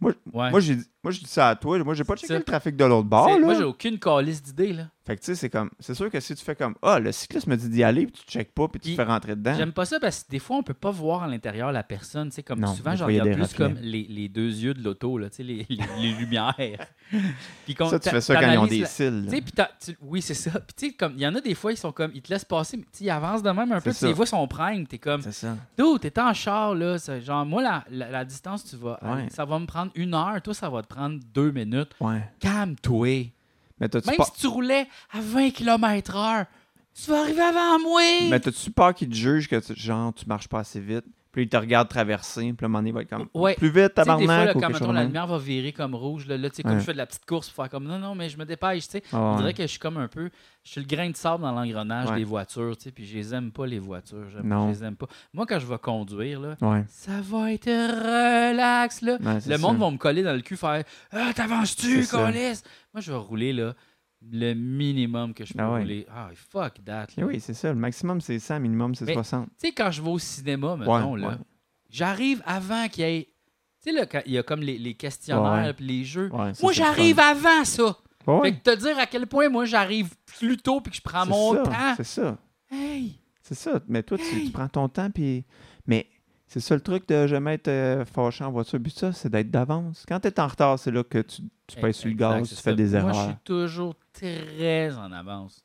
[0.00, 0.50] Moi, Ouais.
[0.50, 1.78] moi, j'ai, moi, je dis ça à toi.
[1.84, 3.38] Moi, j'ai pas checké le trafic de l'autre bord, là.
[3.38, 4.88] moi, j'ai aucune calice d'idée, là.
[5.06, 7.12] Fait que, tu sais, c'est comme, c'est sûr que si tu fais comme, ah, le
[7.12, 9.54] cycliste me dit d'y aller, puis tu checkes pas, puis tu te fais rentrer dedans.
[9.56, 12.28] J'aime pas ça parce que des fois, on peut pas voir à l'intérieur la personne.
[12.30, 13.66] Tu sais, comme Non, souvent, des je fois, il y a regarde plus reflets.
[13.74, 16.88] comme les, les deux yeux de l'auto, là, tu sais, les, les, les lumières.
[17.64, 19.26] Puis qu'on- Ça, tu fais ça quand ils ont des cils.
[19.30, 20.50] Puis tu- oui, c'est ça.
[20.50, 22.32] Puis tu sais, comme il y en a des fois, ils sont comme, ils te
[22.32, 24.98] laissent passer, mais ils avancent de même un peu, tu les vois son prime, t'es
[24.98, 25.56] comme, C'est ça.
[26.00, 26.96] T'es en char, là.
[27.24, 28.98] Genre, moi, la, distance, tu vas.
[29.30, 30.42] Ça va me prendre une heure.
[30.42, 31.90] Toi, ça va te prendre deux minutes.
[32.00, 32.22] Ouais.
[32.40, 33.32] Calme-toi.
[33.78, 36.46] Même peur, si tu roulais à 20 km/h,
[36.94, 38.00] tu vas arriver avant moi.
[38.30, 41.04] mais t'as-tu peur qu'ils te jugent que, genre, tu marches pas assez vite?
[41.36, 43.54] Puis ils te regardent traverser, puis à un moment donné, il va être comme, Ouais.
[43.56, 45.70] plus vite, Tu sais, des fois, tabarnak, là, ou quand mettons, la lumière va virer
[45.70, 46.80] comme rouge, là, là, tu sais, comme Ouais.
[46.80, 48.84] je fais de la petite course pour faire comme non, non, mais je me dépêche,
[48.86, 49.02] tu sais.
[49.12, 49.36] Ah, On ouais.
[49.36, 50.30] dirait que je suis comme un peu.
[50.64, 53.34] Je suis le grain de sable dans l'engrenage des voitures, tu sais, puis je les
[53.34, 54.30] aime pas, les voitures.
[54.30, 55.08] Je les aime pas.
[55.34, 56.56] Moi, quand je vais conduire, là,
[56.88, 59.18] ça va être relax, là.
[59.20, 59.58] Le ça.
[59.58, 62.06] monde va me coller dans le cul, faire Ah, t'avances-tu.
[62.06, 62.62] Colis?
[62.94, 63.74] Moi, je vais rouler là,
[64.22, 65.80] le minimum que je peux Ah ouais.
[65.80, 66.06] rouler.
[66.10, 67.06] Ah, fuck that.
[67.16, 67.26] Eh là.
[67.26, 67.68] oui, c'est ça.
[67.72, 69.46] Le maximum, c'est 100, minimum, c'est Mais- 60.
[69.48, 71.34] Tu sais, quand je vais au cinéma, mettons, Ouais, là, ouais.
[71.90, 73.28] j'arrive avant qu'il y ait.
[73.84, 76.28] Tu sais, il y a comme les, les questionnaires puis les jeux.
[76.30, 77.96] Moi, le j'arrive avant ça.
[78.42, 81.24] Fait que te dire à quel point moi, j'arrive plus tôt puis que je prends
[81.26, 81.94] mon ça, temps.
[81.96, 82.38] C'est ça.
[82.70, 83.20] Hey!
[83.40, 83.78] C'est ça.
[83.86, 84.46] Mais toi, tu, Hey!
[84.46, 85.44] tu prends ton temps, puis.
[85.86, 86.08] Mais
[86.48, 88.80] c'est ça le truc de jamais être euh, fâché en voiture.
[88.80, 90.04] But ça, c'est d'être d'avance.
[90.08, 92.62] Quand t'es en retard, c'est là que tu, tu pèses sur le gaz, tu fais
[92.62, 92.72] ça.
[92.72, 93.14] des Moi, erreurs.
[93.14, 95.62] je suis toujours très en avance.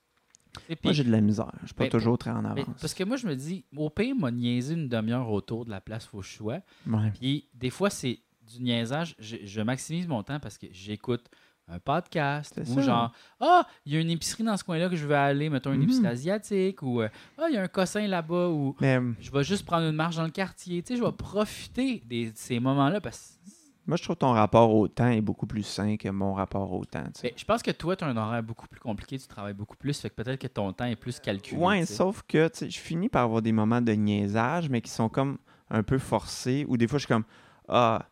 [0.83, 1.51] Moi, j'ai de la misère.
[1.61, 2.65] Je suis pas Ben, toujours très en avance.
[2.81, 5.79] parce que moi, je me dis, au pire, m'a niaisé une demi-heure autour de la
[5.79, 6.59] place je sois.
[6.85, 7.11] Ouais.
[7.19, 8.19] Puis des fois, c'est
[8.53, 9.15] du niaisage.
[9.17, 11.29] Je, je maximise mon temps parce que j'écoute
[11.69, 12.81] un podcast ou ça.
[12.81, 15.71] genre ah il y a une épicerie dans ce coin-là que je vais aller mettons
[15.71, 15.83] une Mhm.
[15.85, 19.63] épicerie asiatique ou euh, ah il y a un cossin là-bas ou je vais juste
[19.65, 23.37] prendre une marche dans le quartier tu sais je vais profiter de ces moments-là parce
[23.45, 23.51] que
[23.87, 26.85] moi, je trouve ton rapport au temps est beaucoup plus sain que mon rapport au
[26.85, 27.03] temps.
[27.13, 27.27] tu sais.
[27.29, 29.75] ben, je pense que toi tu as un horaire beaucoup plus compliqué tu travailles beaucoup
[29.75, 31.93] plus fait que peut-être que ton temps est plus calculé sais.
[31.93, 35.37] sauf que je finis par avoir des moments de niaisage, mais qui sont comme
[35.69, 36.65] un peu forcés.
[36.67, 37.23] Ou des fois, je suis comme
[37.67, 38.05] Ah,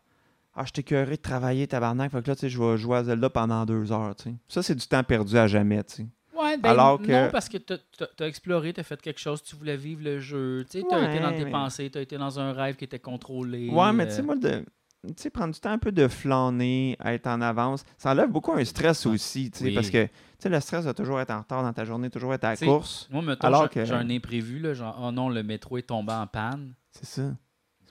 [0.54, 2.10] ah je t'ai de travailler, tabarnak.
[2.10, 4.16] Fait que là, tu sais, je vais jouer à Zelda pendant deux heures.
[4.16, 4.34] tu sais.
[4.48, 5.84] Ça, c'est du temps perdu à jamais.
[5.84, 6.06] tu sais.
[6.36, 9.42] Ouais, ben, Alors que- non, parce que tu as, exploré, tu as fait quelque chose,
[9.42, 12.00] tu voulais vivre le jeu, tu as Ouais, été dans tes mais- pensées, tu as
[12.00, 13.68] été dans un rêve qui était contrôlé.
[13.68, 14.64] Ouais, mais euh, tu sais, moi, de.
[15.06, 18.52] Tu sais, prendre du temps un peu de flâner, être en avance, ça enlève beaucoup
[18.52, 19.12] un stress Ouais.
[19.14, 19.74] aussi, tu sais, Oui.
[19.74, 22.34] parce que, tu sais, le stress de toujours être en retard dans ta journée, toujours
[22.34, 25.10] être à la course, Moi, mettons, Alors j'ai que- j'ai un imprévu, là, genre, oh
[25.10, 26.74] non, le métro est tombé en panne.
[26.90, 27.34] c'est ça,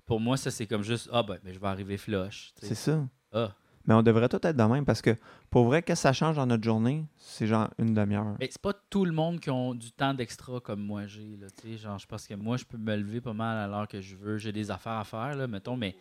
[0.06, 2.54] Pour moi, ça, c'est comme juste, ah ben, ben, je vais arriver flush.
[2.62, 3.04] c'est ça.
[3.34, 3.54] Ah.
[3.88, 5.16] Mais on devrait tout être de même, parce que,
[5.50, 7.06] pour vrai, qu'est-ce que ça change dans notre journée?
[7.18, 8.36] C'est genre une demi-heure.
[8.40, 11.38] Mais c'est pas tout le monde qui ont du temps d'extra comme moi j'ai.
[11.38, 13.68] là, tu sais, Genre, je pense que moi, je peux me lever pas mal à
[13.68, 14.38] l'heure que je veux.
[14.38, 15.96] J'ai des affaires à faire, là, mettons, mais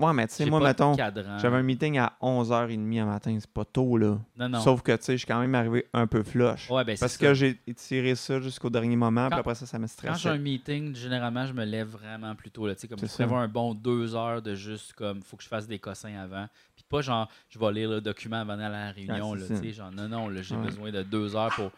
[0.00, 3.64] Ouais, mais tu sais, moi, mettons, j'avais un meeting à 11h30 un matin, c'est pas
[3.64, 4.18] tôt, là.
[4.36, 4.60] Non, non.
[4.60, 6.70] Sauf que, tu sais, je suis quand même arrivé un peu flush.
[6.70, 9.86] ouais, ben, parce que j'ai étiré ça jusqu'au dernier moment, puis après ça, ça me
[9.86, 10.38] Quand j'ai un stressait.
[10.38, 12.66] meeting, généralement, je me lève vraiment plus tôt.
[12.66, 15.42] Là, tu sais, comme je prévois un bon deux heures de juste comme faut que
[15.42, 16.46] je fasse des cossins avant.
[16.74, 19.30] Puis pas genre je vais lire le document avant d'aller à la réunion.
[19.32, 20.64] Ouais, là, tu sais, genre non, non, là, j'ai Ouais.
[20.64, 21.70] besoin de deux heures pour.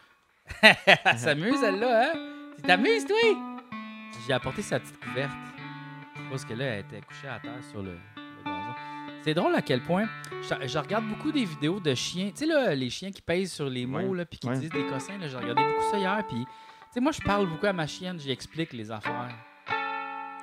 [0.63, 2.19] Elle s'amuse, elle-là, hein?
[2.57, 3.17] Tu t'amuses, toi?
[4.27, 5.33] J'ai apporté sa petite couverte.
[6.31, 7.99] Parce que là, elle était couchée à terre sur le, le.
[9.23, 10.07] C'est drôle à quel point.
[10.43, 12.31] Je, je regarde beaucoup des vidéos de chiens.
[12.31, 14.85] Tu sais, là, les chiens qui pèsent sur les mots, là, puis qui disent des
[14.87, 15.19] cossins.
[15.21, 16.25] J'ai regardé beaucoup ça hier.
[16.27, 16.51] Puis, tu
[16.95, 18.19] sais, moi, je parle beaucoup à ma chienne.
[18.19, 19.31] J'y explique les affaires.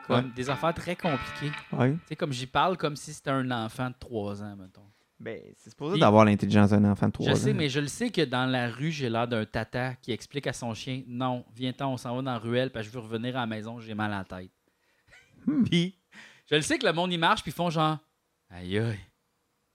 [0.08, 0.32] Comme Ouais.
[0.36, 1.52] des affaires très compliquées.
[1.74, 1.92] Ouais.
[1.94, 4.86] Tu sais, comme j'y parle comme si c'était un enfant de 3 ans, mettons.
[5.20, 7.36] Ben, c'est supposé d'avoir l'intelligence d'un enfant de 3 Je ans.
[7.36, 10.48] sais, mais je le sais que dans la rue, j'ai l'air d'un tata qui explique
[10.48, 13.04] à son chien Non, viens-t'en, on s'en va dans la ruelle, parce que je veux
[13.04, 14.52] revenir à la maison, j'ai mal à la tête.
[15.46, 15.64] Hmm.
[15.70, 15.99] Puis,
[16.50, 17.98] je le sais que le monde y marche, puis ils font genre
[18.50, 19.00] Aïe aïe,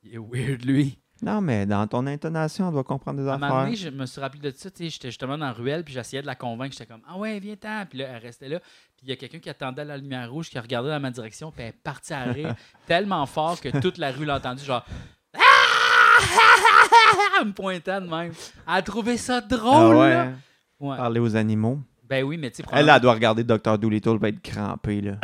[0.03, 0.99] il est weird lui.
[1.23, 3.65] Non, mais dans ton intonation, on doit comprendre des À un moment affaires.
[3.67, 4.69] donné, je me suis rappelé de ça.
[4.71, 6.73] tu sais, J'étais justement dans la ruelle, puis j'essayais de la convaincre.
[6.73, 7.87] J'étais comme Ah ouais, viens-t'en.
[7.89, 8.59] Puis là, elle restait là.
[8.59, 10.99] Puis il y a quelqu'un qui attendait à la lumière rouge, qui a regardé dans
[11.01, 12.55] ma direction, puis elle est partie à rire
[12.87, 14.65] tellement fort que toute la rue l'a entendu.
[14.65, 14.85] Genre
[15.37, 15.41] Ah!
[17.45, 18.33] Me pointant de même.
[18.67, 19.97] Elle a trouvé ça Ah drôle.
[19.97, 20.23] ouais, là.
[20.23, 20.35] hein?
[20.81, 20.97] Ouais.
[20.97, 21.79] Parler aux animaux.
[22.03, 23.79] Ben oui, mais tu sais, Elle, probablement- elle doit regarder Dr.
[23.79, 25.15] Doolittle, va être crampée, là.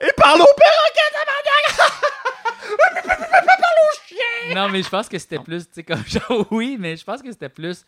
[0.00, 0.04] Ah!
[0.06, 0.46] Il parle au
[4.54, 7.22] Non, mais je pense que c'était plus, tu sais, comme genre, oui, mais je pense
[7.22, 7.84] que c'était plus.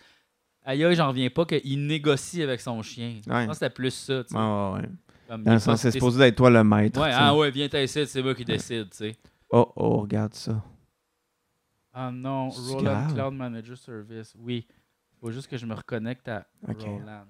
[0.65, 3.21] Aïe, j'en reviens pas qu'il négocie avec son chien.
[3.25, 4.37] Je pense que c'était plus ça, tu sais.
[4.37, 4.89] Ouais, ouais, ouais.
[5.29, 7.01] Comme, il Dans le sens, c'est supposé être toi le maître.
[7.01, 9.17] Ouais, ah ouais, viens t'essayer, c'est moi qui décide, tu sais.
[9.51, 10.63] Oh, oh, regarde ça.
[11.93, 13.09] Ah non, Roland.
[13.15, 14.35] Cloud Manager Service.
[14.39, 14.67] Oui.
[15.21, 16.83] Faut juste que je me reconnecte à Ok.
[16.83, 17.25] Roland.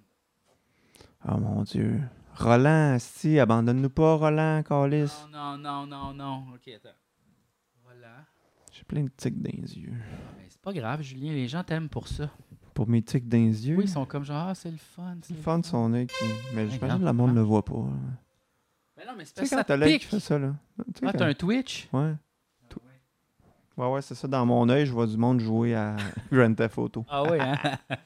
[1.29, 2.01] Oh mon Dieu.
[2.37, 5.11] Roland, si, abandonne-nous pas, Roland, Calis.
[5.33, 6.45] Non, non, non, non, non.
[6.55, 6.89] Ok, attends.
[7.85, 8.25] Voilà.
[8.73, 9.93] J'ai plein de tics dans les yeux.
[10.37, 12.29] Mais c'est pas grave, Julien, les gens t'aiment pour ça.
[12.75, 13.77] Pour mes tics dans les yeux?
[13.77, 15.17] Oui, ils sont comme genre, ah, c'est le fun.
[15.23, 16.15] C'est le fun de son œil qui.
[16.55, 17.75] Mais j'imagine que le monde ne le voit pas.
[18.97, 20.55] Mais non, mais c'est Tu sais, quand ça t'as l'œil qui fait ça, là?
[20.95, 21.89] Tu Ah, t'as un Twitch?
[21.93, 22.15] Ouais.
[22.69, 22.81] Tout-
[23.77, 24.27] Ouais, ouais, c'est ça.
[24.27, 25.97] Dans mon œil, je vois du monde jouer à
[26.33, 27.05] Grand Theft Auto.
[27.09, 27.57] Ah oui, hein?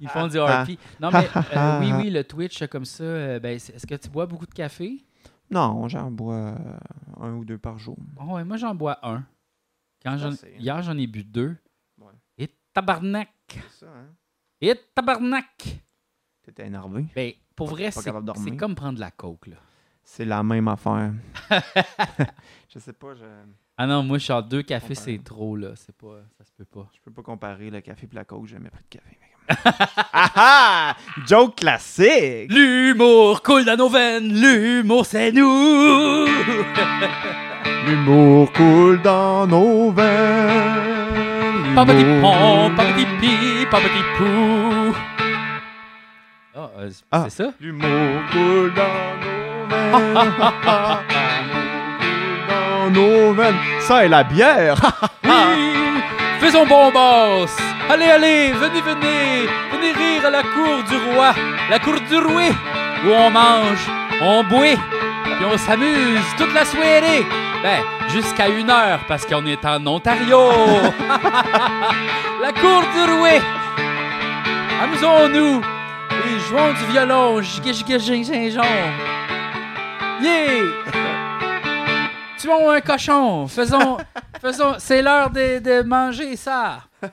[0.00, 0.64] Ils font du Ah.
[0.64, 0.78] RP.
[1.00, 4.26] Non, mais euh, oui, oui, le Twitch, comme ça, euh, ben, est-ce que tu bois
[4.26, 5.04] beaucoup de café?
[5.50, 6.78] Non, j'en bois euh,
[7.20, 7.96] un ou deux par jour.
[8.18, 9.24] Ah ouais, moi, j'en bois un.
[10.02, 10.54] Quand Assez.
[10.58, 11.56] Hier, j'en ai bu deux.
[11.98, 12.12] Ouais.
[12.38, 13.28] Et tabarnak!
[13.70, 14.06] Ça, hein?
[14.60, 15.80] Et tabarnak!
[16.42, 17.04] T'étais énervé.
[17.14, 19.56] Ben, pour vrai, c'est comme prendre de la coke, là.
[20.02, 21.12] C'est la même affaire.
[22.68, 23.24] je sais pas, je,
[23.78, 25.68] Ah non, moi, je suis en deux cafés, c'est trop, là.
[25.76, 26.18] C'est pas...
[26.38, 26.88] Ça se peut pas.
[26.94, 29.18] je peux pas comparer le café et la coke, j'ai jamais pris de café.
[30.12, 30.96] ah ah!
[31.26, 32.50] Joke classique!
[32.52, 36.26] L'humour coule dans nos veines, l'humour, c'est nous!
[37.86, 40.94] L'humour coule dans nos veines.
[41.64, 44.94] L'humour pom, coule papati dans- pi, papati pou.
[46.54, 47.24] Ah, euh, c'est Ah.
[47.28, 47.52] c'est ça?
[47.60, 49.39] L'humour coule dans nos veines.
[52.48, 53.56] Dans nos veines.
[53.80, 54.76] Ça et la bière.
[55.24, 55.30] Oui!
[56.40, 57.56] Faisons bon boss!
[57.88, 59.48] Allez, allez, venez, venez!
[59.72, 61.34] Venez rire à la cour du roi,
[61.70, 62.50] la cour du roi,
[63.04, 63.86] où on mange,
[64.20, 64.76] on boit,
[65.24, 67.26] puis on s'amuse toute la soirée.
[67.62, 70.50] Ben, jusqu'à une heure, parce qu'on est en Ontario.
[72.42, 73.40] la cour du roi.
[74.82, 75.60] Amusons-nous
[76.10, 78.24] et jouons du violon, gin
[80.22, 80.64] Yeah!
[82.38, 83.98] Tuons un cochon, faisons,
[84.40, 86.84] faisons, c'est l'heure de, de manger ça.
[87.02, 87.10] aïe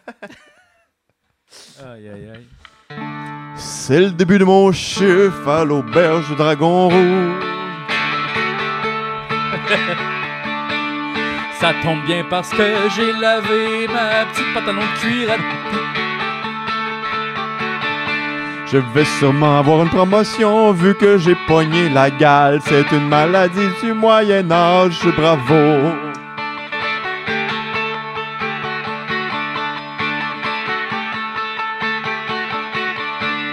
[2.10, 2.48] aïe aïe.
[3.56, 7.44] C'est le début de mon chiffre à l'auberge du Dragon Rouge.
[11.60, 12.64] Ça tombe bien parce que
[12.96, 15.32] j'ai lavé ma petite pantalon de cuir.
[15.32, 16.07] à-
[18.70, 22.60] Je vais sûrement avoir une promotion vu que j'ai pogné la gale.
[22.66, 25.96] C'est une maladie du Moyen Âge, bravo.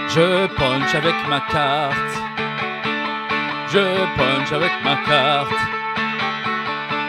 [0.09, 2.13] Je punch avec ma carte.
[3.71, 3.79] Je
[4.17, 5.61] punch avec ma carte.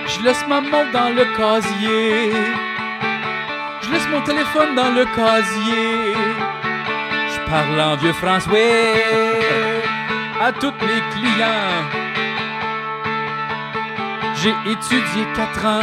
[0.06, 2.32] Je laisse ma montre dans le casier.
[3.82, 6.15] Je laisse mon téléphone dans le casier.
[7.48, 8.58] En vieux François
[10.40, 11.84] à tous mes clients.
[14.34, 15.80] J'ai étudié quatre ans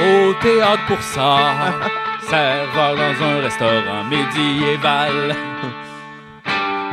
[0.00, 1.36] au théâtre pour ça.
[2.20, 5.36] Serveur dans un restaurant médiéval.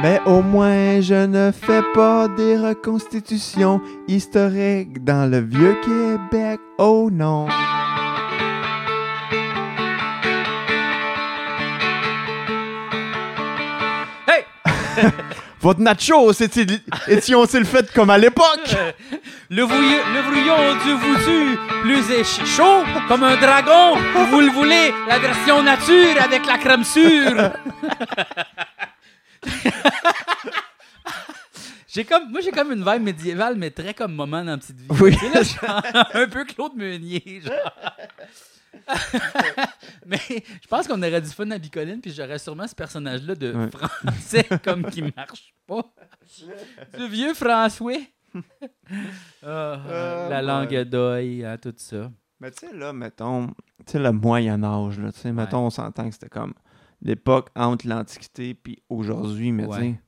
[0.03, 6.59] Mais au moins, je ne fais pas des reconstitutions historiques dans le vieux Québec.
[6.77, 7.47] Oh non.
[15.61, 18.75] Votre nacho, c'est-il- étions-ils fait comme à l'époque?
[19.49, 23.97] Le, le brouillon du vousu, plus est chaud, comme un dragon.
[24.29, 27.51] Vous le voulez, la version nature avec la crème sûre.
[31.93, 34.87] j'ai comme, moi, j'ai comme une vibe médiévale, mais très comme moment dans Petite Vie.
[35.01, 35.17] Oui.
[35.33, 35.81] Là, genre,
[36.13, 37.73] un peu Claude Meunier, genre.
[40.05, 40.17] mais
[40.61, 43.69] je pense qu'on aurait du fun à Bicoline, puis j'aurais sûrement ce personnage-là de Ouais.
[43.71, 45.83] français comme qui marche pas.
[46.97, 47.97] Du vieux François.
[49.43, 50.41] Ah, Euh, la ouais.
[50.41, 52.11] langue d'oeil, hein, tout ça.
[52.39, 53.53] Mais tu sais, là, mettons, tu
[53.93, 56.53] sais, le Moyen-Âge, là, tu sais, mettons, on s'entend que c'était comme
[57.01, 59.99] l'époque entre l'Antiquité puis aujourd'hui, mais tu Ouais.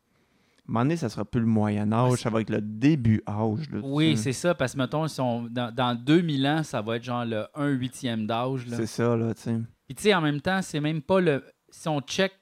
[0.66, 3.70] Sais, moment donné, ça sera plus le Moyen-Âge, Ouais, ça va être le début âge.
[3.70, 5.05] Là, Oui, c'est ça, parce que mettons,
[5.49, 8.66] dans, dans 2000 ans, ça va être genre le 1 huitième d'âge.
[8.70, 9.59] C'est ça, là, tu sais.
[9.86, 11.43] Puis tu sais, en même temps, c'est même pas le.
[11.70, 12.34] Si on check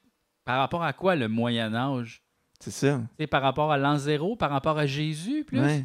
[0.44, 2.22] par rapport à quoi le Moyen-Âge
[2.60, 3.00] C'est ça.
[3.18, 5.60] Tu sais, par rapport à l'an zéro, par rapport à Jésus, plus?
[5.60, 5.84] Ouais,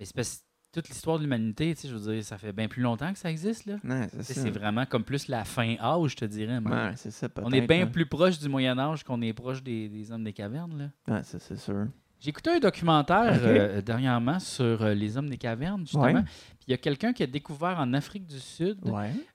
[0.00, 0.42] c'est parce
[0.72, 3.18] toute l'histoire de l'humanité, tu sais, je veux dire, ça fait bien plus longtemps que
[3.18, 3.76] ça existe, là.
[3.84, 6.60] ouais, c'est vraiment comme plus la fin âge, je te dirais.
[6.60, 6.76] moi.
[6.88, 7.86] Ouais, c'est ça, On est bien hein.
[7.86, 10.90] plus proche du Moyen Âge qu'on est proche des, des hommes des cavernes.
[11.08, 11.14] Là.
[11.14, 11.86] Ouais, c'est sûr.
[12.22, 16.22] J'ai écouté un documentaire euh, dernièrement sur euh, les hommes des cavernes, justement.
[16.22, 18.76] Puis il y a quelqu'un qui a découvert en Afrique du Sud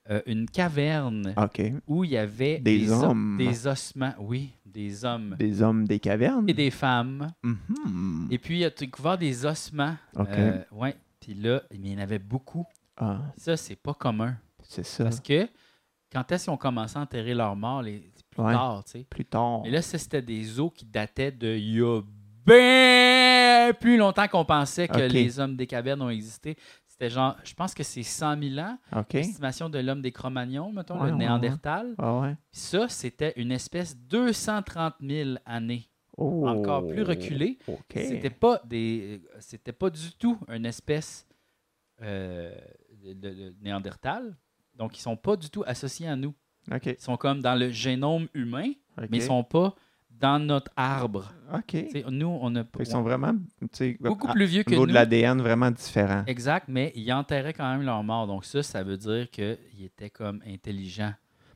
[0.08, 1.34] euh, une caverne
[1.88, 3.38] où il y avait Des hommes.
[3.40, 4.14] des ossements.
[4.20, 6.46] Oui, des hommes Des hommes des cavernes?
[6.48, 7.32] et des femmes.
[7.44, 8.28] Mhm.
[8.30, 9.96] Et puis il a découvert des ossements.
[10.16, 10.28] OK.
[10.30, 10.96] Euh, ouais.
[11.20, 12.66] Puis là, il y en avait beaucoup.
[12.97, 14.38] Ah, Ça, c'est pas commun.
[14.63, 15.03] c'est ça.
[15.05, 15.47] Parce que
[16.11, 17.82] quand est-ce qu'ils ont commencé à enterrer leurs morts?
[17.82, 18.53] Les, plus Ouais.
[18.53, 19.03] tard, tu sais?
[19.09, 19.61] Plus tard.
[19.66, 22.01] Et là, ça, c'était des os qui dataient de il y a
[22.45, 26.57] bien plus longtemps qu'on pensait que les hommes des cavernes ont existé.
[26.88, 29.13] C'était genre, je pense que c'est 100 000 ans, OK.
[29.13, 31.93] l'estimation de l'homme des Cro-Magnons, mettons, Ouais, le ouais, Néandertal.
[32.51, 36.47] Ça, c'était une espèce 230 000 années, Oh.
[36.47, 37.57] encore plus reculée.
[37.68, 37.78] OK.
[37.93, 41.28] C'était pas des, c'était pas du tout une espèce
[42.01, 42.53] euh,
[43.03, 44.36] de, de- de Néandertal.
[44.76, 46.34] Donc, ils sont pas du tout associés à nous.
[46.86, 48.72] Ils sont comme dans le génome humain,
[49.09, 49.76] mais ils sont pas
[50.09, 51.32] dans notre arbre.
[51.53, 51.76] OK.
[52.09, 53.34] Nous, on a qu'ils sont vraiment,
[53.99, 54.86] beaucoup à- plus vieux que nous.
[54.88, 56.24] de l'ADN vraiment différent.
[56.28, 58.26] Exact, mais ils enterraient quand même leur mort.
[58.26, 61.13] Donc ça, ça veut dire qu'ils étaient comme intelligents.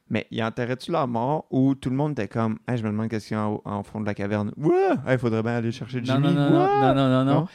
[0.09, 3.09] Mais ils enterraient-tu leur mort ou tout le monde était comme, hey, je me demande
[3.09, 4.51] qu'est-ce qu'il y a en, en fond de la caverne.
[4.57, 6.19] Ouais, il faudrait bien aller chercher Jimmy.
[6.19, 7.33] non, non, non, non, non, non, non.
[7.41, 7.47] Non?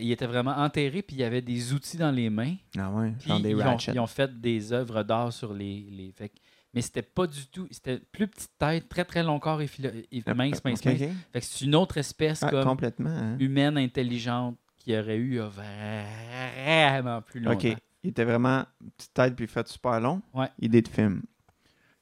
[0.00, 2.54] Ils étaient vraiment enterrés, puis il y avait des outils dans les mains.
[2.78, 5.86] Ah ouais, des ils, ont, ils ont fait des œuvres d'art sur les.
[5.90, 6.30] les fait
[6.74, 7.66] mais c'était pas du tout.
[7.70, 9.70] C'était plus petite tête, très très long corps et,
[10.10, 11.00] et Ah, mince, mince, mince.
[11.00, 11.08] ok.
[11.32, 13.10] Fait que c'est une autre espèce Ah, comme complètement.
[13.10, 13.36] hein.
[13.38, 17.56] humaine, intelligente, qui aurait eu il a vraiment plus longtemps.
[17.56, 17.76] OK.
[18.02, 18.64] Il était vraiment
[18.98, 20.20] petite tête puis fait super long.
[20.34, 20.48] Ouais.
[20.60, 21.22] Idée de film.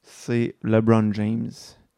[0.02, 1.50] C'est LeBron James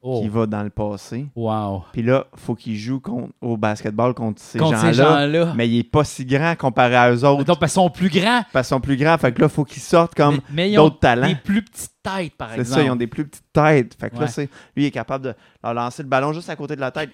[0.07, 1.29] Oh, qui va dans le passé.
[1.35, 1.83] wow.
[1.91, 4.93] Puis là, faut qu'il joue contre, au basketball contre ces gens-là.
[4.93, 5.55] gens-là.
[5.57, 7.45] mais il est pas si grand comparé à eux autres.
[7.45, 8.43] Donc, parce qu'ils sont plus grands.
[8.53, 9.17] Parce qu'ils sont plus grands.
[9.17, 11.27] Fait que là, faut qu'ils sortent comme mais, mais ils ont d'autres talents.
[11.27, 12.81] des plus petites têtes, par C'est exemple.
[12.81, 13.97] ça, ils ont des plus petites têtes.
[13.99, 14.21] Fait que Ouais.
[14.21, 14.43] là, c'est,
[14.77, 17.09] lui, il est capable de leur lancer le ballon juste à côté de la tête.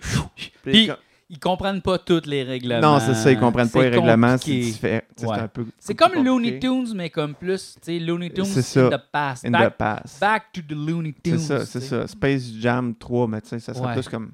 [0.64, 0.90] Puis,
[1.32, 2.80] Ils comprennent pas tous les règlements.
[2.80, 4.36] non, c'est ça, ils comprennent pas les règlements.
[4.36, 4.60] C'est compliqué.
[4.72, 5.36] diffé- tu sais, Ouais.
[5.36, 5.66] c'est un peu.
[5.78, 6.58] C'est un peu comme Looney.
[6.58, 8.86] Tunes, mais comme plus, tu sais, Looney Tunes C'est ça.
[8.86, 9.44] in the past.
[9.46, 10.20] In back, the past.
[10.20, 11.38] back to the Looney Tunes.
[11.38, 12.06] C'est ça, c'est ça.
[12.08, 13.94] Space Jam 3, mais tu sais, ça serait Ouais.
[13.94, 14.32] plus comme.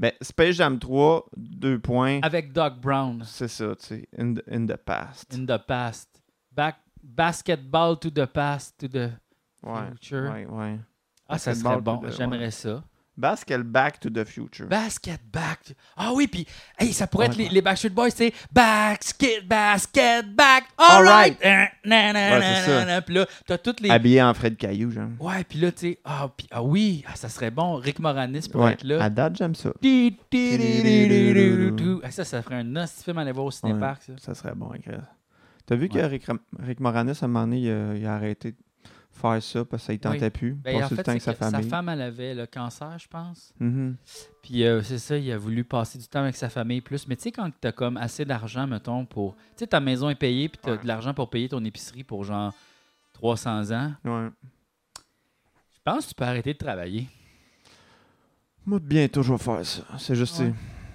[0.00, 2.20] Ben, Space Jam 3, deux points.
[2.22, 4.08] Avec Doc Brown, C'est ça, tu sais.
[4.18, 5.32] In, the- in the past.
[5.32, 6.08] in the past.
[6.50, 9.10] Back, basketball to the past, to the
[9.62, 9.88] Ouais.
[9.90, 10.30] future.
[10.32, 10.78] Ouais, ouais.
[11.28, 12.00] Ah, ça serait bon.
[12.16, 12.82] J'aimerais ça.
[13.16, 14.66] Basket Back to the Future.
[14.66, 15.62] Basket back.
[15.64, 16.46] to- Ah oui, puis
[16.78, 17.32] hey, ça pourrait Ouais.
[17.32, 20.64] être les, les Backstreet Boys, c'est basket, basket, back.
[20.76, 21.38] All right.
[21.44, 21.44] Alright.
[21.44, 23.02] Euh, na, na, Ouais, na.
[23.02, 23.90] Puis là, t'as toutes les.
[23.90, 25.08] Habillé en Fred Caillou, genre.
[25.20, 27.76] Ouais, puis là, tu sais, ah, puis- ah oui, ah, ça serait bon.
[27.76, 28.72] Rick Moranis pourrait Ouais.
[28.72, 29.02] être là.
[29.04, 29.70] À date, j'aime ça.
[32.02, 34.12] Ah, Ça, ça ferait un nasty film à aller voir au cinépark, ça.
[34.18, 34.70] Ça serait bon.
[35.66, 36.06] T'as vu que Ouais.
[36.06, 36.26] Rick,
[36.58, 38.54] Rick Moranis, à un moment donné, il a, il a arrêté
[39.14, 40.54] faire ça parce que ça ne tentait plus.
[40.54, 41.68] Ben, en passer fait, le temps avec sa que sa famille.
[41.70, 43.52] femme, elle avait le cancer, je pense.
[43.60, 43.96] Mhm.
[44.42, 47.06] Puis euh, c'est ça, il a voulu passer du temps avec sa famille plus.
[47.08, 49.34] Mais tu sais, quand t'as comme assez d'argent, mettons, pour.
[49.34, 50.78] Tu sais, ta maison est payée, puis t'as Ouais.
[50.82, 52.52] de l'argent pour payer ton épicerie pour genre
[53.14, 54.28] 300 ans, Ouais.
[55.72, 57.06] je pense que tu peux arrêter de travailler.
[58.66, 59.82] Moi, bientôt, je vais faire ça.
[59.98, 60.50] C'est juste, Ouais.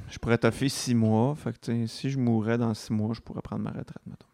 [0.07, 1.35] tu je pourrais toffer six mois.
[1.35, 4.25] Fait que, tu si je mourrais dans six mois, je pourrais prendre ma retraite, mettons.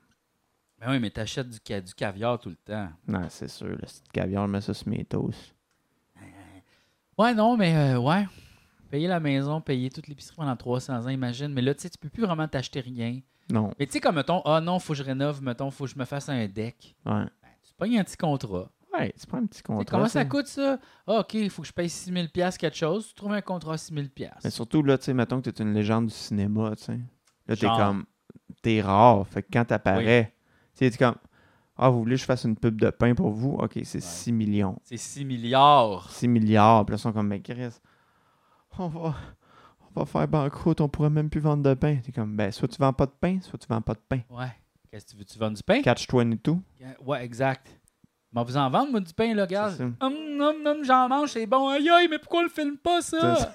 [0.80, 2.90] Ben oui, mais t'achètes du, ca- du caviar tout le temps.
[3.08, 3.68] Non, c'est sûr.
[3.68, 5.54] Le petit caviar, mets ça sur mes toasts.
[7.18, 8.28] Ouais, non, mais euh, ouais.
[8.90, 11.48] Payer la maison, payer toute l'épicerie pendant 300 ans, imagine.
[11.48, 13.20] Mais là, tu sais, tu peux plus vraiment t'acheter rien.
[13.52, 13.72] Non.
[13.80, 15.98] Mais tu sais, comme, mettons, ah non, faut que je rénove, mettons, faut que je
[15.98, 16.96] me fasse un deck.
[17.06, 17.14] Ouais.
[17.14, 18.70] Ben, tu pognes un petit contrat.
[18.94, 19.86] Ouais, c'est pas un petit Tu sais, contrat.
[19.98, 20.78] comment ça coûte ça?
[21.08, 23.08] Ah, OK, il faut que je paye 6 000 quelque chose.
[23.08, 24.08] Tu trouves un contrat à 6 000
[24.44, 27.00] Mais surtout, là, tu sais, mettons que t'es une légende du cinéma, tu sais.
[27.48, 27.78] Là, t'es Genre.
[27.78, 28.06] comme.
[28.62, 29.28] T'es rare.
[29.28, 30.34] Fait que quand t'apparais,
[30.78, 31.16] tu sais, comme.
[31.78, 33.58] Ah, vous voulez que je fasse une pub de pain pour vous?
[33.60, 34.78] Ok, c'est 6 millions.
[34.84, 36.10] C'est 6 milliards.
[36.10, 36.86] 6 milliards.
[36.86, 37.68] Puis là, ils sont comme, mais Chris,
[38.80, 39.14] on va,
[39.94, 41.98] on va faire banqueroute, on pourrait même plus vendre de pain.
[42.02, 44.22] T'es comme, ben, soit tu vends pas de pain, soit tu vends pas de pain.
[44.30, 44.48] Ouais.
[44.90, 45.26] Qu'est-ce que tu veux?
[45.26, 45.82] Tu vends du pain?
[45.82, 46.56] Catch 22.
[47.06, 47.68] Ouais, exact.
[48.32, 49.84] Mais vous en vendre, moi, du pain, là, ça.
[49.84, 51.68] Hum, hum, hum, j'en mange, c'est bon.
[51.70, 53.52] Aïe, aïe, mais pourquoi on le filme pas, ça?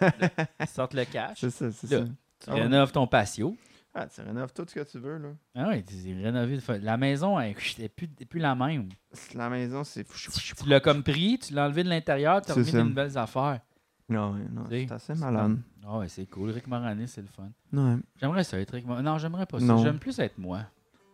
[0.60, 1.38] Ils sortent le cash.
[1.40, 2.00] C'est ça, c'est ça.
[2.04, 2.10] Tu
[2.46, 2.62] Ah ouais.
[2.62, 3.56] rénoves ton patio.
[3.93, 5.30] Ah, tu rénoves tout ce que tu veux, là.
[5.55, 6.59] Ah oui, tu rénové.
[6.80, 8.88] La maison, elle n'est plus, plus la même.
[9.34, 10.05] La maison, c'est.
[10.05, 13.61] Tu l'as comme pris, tu l'as enlevé de l'intérieur, tu as remis des nouvelles affaires.
[14.09, 15.59] Non, non, Tu c'est assez malade.
[15.86, 16.51] Ah ouais, c'est cool.
[16.51, 17.49] Rick Moranis, c'est le fun.
[17.72, 17.97] Ouais.
[18.16, 19.05] J'aimerais ça être Rick Moranis.
[19.07, 19.76] Non, j'aimerais pas ça.
[19.82, 20.64] J'aime plus être moi.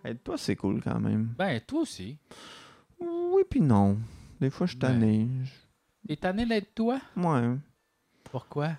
[0.04, 1.34] Être toi, c'est cool quand même.
[1.36, 2.18] Ben, toi aussi.
[2.98, 3.98] Oui, puis non.
[4.40, 4.88] Des fois, je suis Ben.
[4.88, 5.28] tanné.
[6.06, 7.00] T'es tanné d'être toi?
[7.16, 7.56] Ouais.
[8.24, 8.72] Pourquoi?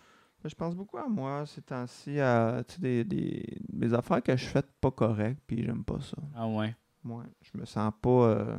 [0.46, 4.64] Je pense beaucoup à moi ces temps-ci, à des, des, des affaires que je fais
[4.80, 6.18] pas correctes, puis j'aime pas ça.
[6.36, 6.74] Ah ouais.
[7.04, 8.10] Moi, je me sens pas.
[8.10, 8.58] euh,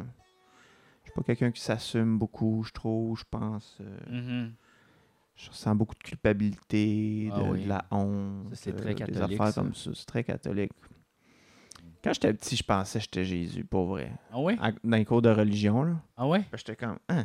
[1.05, 3.79] je suis pas quelqu'un qui s'assume beaucoup, je trouve, je pense.
[3.81, 4.55] euh, Mhm.
[5.37, 7.63] Je ressens beaucoup de culpabilité, Ah de, oui.
[7.63, 8.53] de la honte.
[8.55, 9.61] C'est euh, très Des catholique, affaires ça.
[9.63, 9.91] comme ça.
[9.95, 10.73] C'est très catholique.
[12.03, 14.13] Quand j'étais petit, je pensais que j'étais Jésus, pas vrai.
[14.33, 14.57] Ah ouais?
[14.61, 15.97] À- Dans les cours de religion, là.
[16.17, 16.45] Ah ouais?
[16.55, 17.25] J'étais comme, Hein?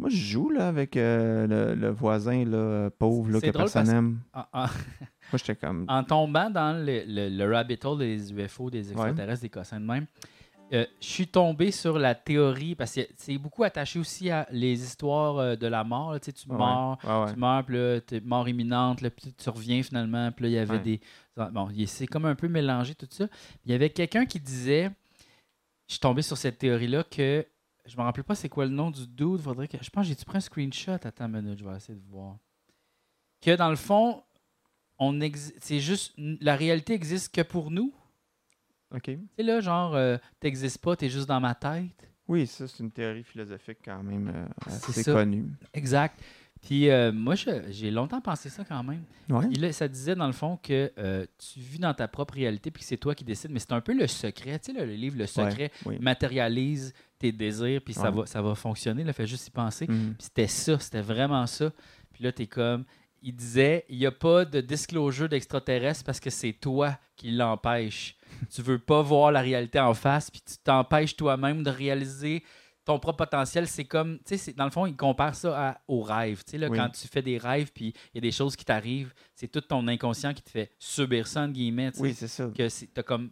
[0.00, 3.94] Moi, je joue là, avec euh, le, le voisin là, pauvre là, que personne parce-
[3.96, 4.20] aime.
[4.32, 8.70] En, en- Moi, j'étais comme, en tombant dans le, le, le rabbit hole des UFO,
[8.70, 10.06] des extraterrestres, des cossins de même,
[10.72, 14.80] euh, je suis tombé sur la théorie, parce que c'est beaucoup attaché aussi à les
[14.82, 16.12] histoires euh, de la mort.
[16.12, 16.20] là.
[16.20, 19.32] Tu sais, tu Ouais, meurs, ouais, tu meurs, puis là, t'es mort imminente, là, puis
[19.36, 21.00] tu reviens finalement, puis là, il y avait des...
[21.52, 23.26] Bon, il- c'est comme un peu mélangé tout ça.
[23.64, 24.90] Il y avait quelqu'un qui disait,
[25.88, 27.44] je suis tombé sur cette théorie-là, que
[27.86, 29.76] je me rappelle pas c'est quoi le nom du dude, faudrait que...
[29.80, 30.92] Je pense, j'ai-tu pris un screenshot?
[30.92, 32.38] Attends une minute, je vais essayer de voir.
[33.40, 34.22] Que dans le fond,
[34.98, 35.18] on
[35.60, 36.14] c'est juste...
[36.18, 37.94] La réalité existe que pour nous.
[38.94, 39.04] OK.
[39.04, 42.08] Tu sais, là, genre, euh, t'existes pas, t'es juste dans ma tête.
[42.28, 45.50] Oui, ça, c'est une théorie philosophique quand même euh, assez connue.
[45.74, 46.20] Exact.
[46.62, 47.34] Puis euh, moi,
[47.70, 49.02] j'ai longtemps pensé ça quand même.
[49.30, 49.66] Ouais.
[49.68, 52.82] A- ça disait dans le fond que euh, tu vis dans ta propre réalité puis
[52.82, 54.58] que c'est toi qui décides, mais c'est un peu le secret.
[54.58, 55.98] Tu sais, là, le livre Le Secret oui.
[56.00, 59.04] matérialise tes désirs puis ça, va, ça va fonctionner.
[59.04, 59.86] Là, fait juste y penser.
[59.88, 60.14] Mhm.
[60.18, 61.70] Puis c'était ça, c'était vraiment ça.
[62.12, 62.84] Puis là, t'es comme.
[63.22, 68.16] Il disait, il n'y a pas de disclosure d'extraterrestre parce que c'est toi qui l'empêche.
[68.54, 72.42] tu veux pas voir la réalité en face, puis tu t'empêches toi-même de réaliser
[72.92, 73.66] ton propre potentiel.
[73.68, 76.42] C'est comme, tu sais, dans le fond, il compare ça à- au rêve.
[76.44, 76.76] Tu sais, Oui.
[76.76, 79.60] quand tu fais des rêves, puis il y a des choses qui t'arrivent, c'est tout
[79.60, 81.92] ton inconscient qui te fait subir ça, entre guillemets.
[81.98, 82.46] Oui, c'est ça.
[82.56, 83.30] que t'as comme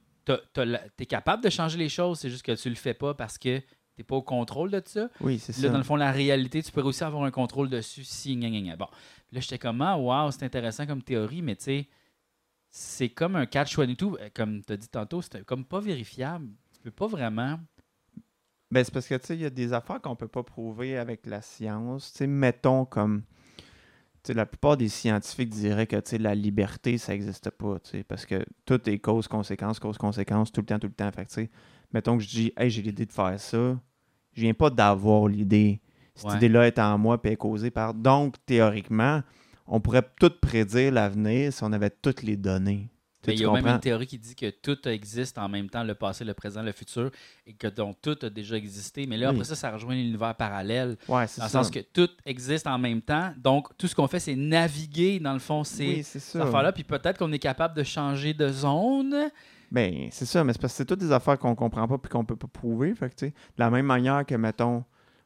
[0.96, 3.62] t'es capable de changer les choses, c'est juste que tu le fais pas parce que
[3.96, 5.08] t'es pas au contrôle de ça.
[5.20, 5.72] Oui, c'est Puis Là, ça.
[5.72, 8.60] dans le fond, la réalité, tu peux aussi avoir un contrôle dessus si gna, gna,
[8.60, 8.76] gna.
[8.76, 8.88] Bon.
[9.32, 11.88] Là, j'étais comme, ah, wow, c'est intéressant comme théorie, mais tu sais,
[12.68, 16.48] c'est comme un catch-22, euh, comme tu as dit tantôt, c'est comme pas vérifiable.
[16.74, 17.58] Tu peux pas vraiment.
[18.70, 20.98] Ben, c'est parce que, tu sais, il y a des affaires qu'on peut pas prouver
[20.98, 22.12] avec la science.
[22.12, 23.22] Tu sais, mettons comme...
[24.28, 28.98] La plupart des scientifiques diraient que, la liberté, ça n'existe pas, parce que tout est
[28.98, 31.10] cause-conséquence, cause-conséquence, tout le temps, tout le temps.
[31.12, 31.50] Fait que,
[31.94, 33.80] mettons que je dis, hey, j'ai l'idée de faire ça,
[34.34, 35.80] je viens pas d'avoir l'idée.
[36.14, 36.36] Cette Ouais.
[36.36, 37.94] idée-là est en moi, elle est causée par...
[37.94, 39.22] Donc, théoriquement,
[39.66, 42.90] on pourrait tout prédire l'avenir si on avait toutes les données.
[43.26, 45.82] Mais il y a même une théorie qui dit que tout existe en même temps,
[45.82, 47.10] le passé, le présent, le futur,
[47.46, 49.06] et que donc tout a déjà existé.
[49.06, 49.34] Mais là, Oui.
[49.34, 50.96] après ça, ça rejoint l'univers parallèle.
[51.08, 53.32] Ouais, c'est Dans le sens que tout existe en même temps.
[53.36, 56.04] Donc, tout ce qu'on fait, c'est naviguer, dans le fond, c'est
[56.34, 56.72] Oui, affaire-là.
[56.72, 59.30] Puis peut-être qu'on est capable de changer de zone.
[59.70, 62.10] Ben, c'est ça, mais c'est parce que c'est toutes des affaires qu'on comprend pas puis
[62.10, 62.94] qu'on peut pas prouver.
[62.94, 64.84] Fait que, de la même manière que, mettons,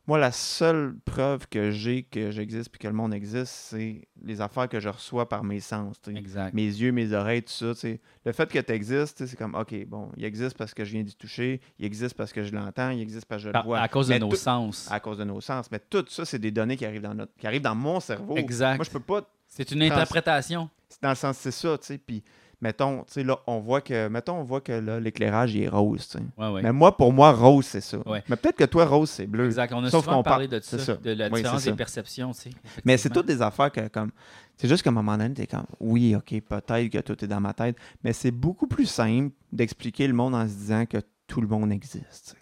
[0.08, 4.40] moi, la seule preuve que j'ai que j'existe puis que le monde existe, c'est les
[4.40, 5.96] affaires que je reçois par mes sens.
[6.08, 6.52] Exact.
[6.54, 7.88] Mes yeux, mes oreilles, tout ça.
[8.24, 11.04] Le fait que tu existes, c'est comme, OK, bon, il existe parce que je viens
[11.04, 13.78] d'y toucher, il existe parce que je l'entends, il existe parce que je le vois.
[13.78, 14.90] à cause de nos sens.
[14.90, 15.70] À cause de nos sens.
[15.70, 18.36] Mais tout ça, c'est des données qui arrivent dans, notre, qui arrivent dans mon cerveau.
[18.36, 18.76] Exact.
[18.76, 20.68] Moi, je peux pas C'est une interprétation.
[20.88, 21.98] c'est dans le sens, c'est ça, tu sais.
[21.98, 22.24] Puis,
[22.62, 25.68] mettons, tu sais, là, on voit que, mettons, on voit que là, l'éclairage, il est
[25.68, 26.08] rose.
[26.38, 26.62] Ouais, ouais.
[26.62, 27.98] Mais moi, pour moi, rose, c'est ça.
[28.08, 28.22] Ouais.
[28.28, 29.46] Mais peut-être que toi, rose, c'est bleu.
[29.46, 29.74] Exact.
[29.74, 31.76] On a Sauf souvent parlé par- de ça, de la Oui, différence des ça.
[31.76, 32.30] perceptions.
[32.32, 32.50] tu sais,
[32.86, 34.12] Mais c'est toutes des affaires que, comme.
[34.56, 37.40] C'est juste qu'à un moment donné, t'es comme, oui, OK, peut-être que tout est dans
[37.40, 37.76] ma tête.
[38.04, 41.72] Mais c'est beaucoup plus simple d'expliquer le monde en se disant que tout le monde
[41.72, 42.36] existe.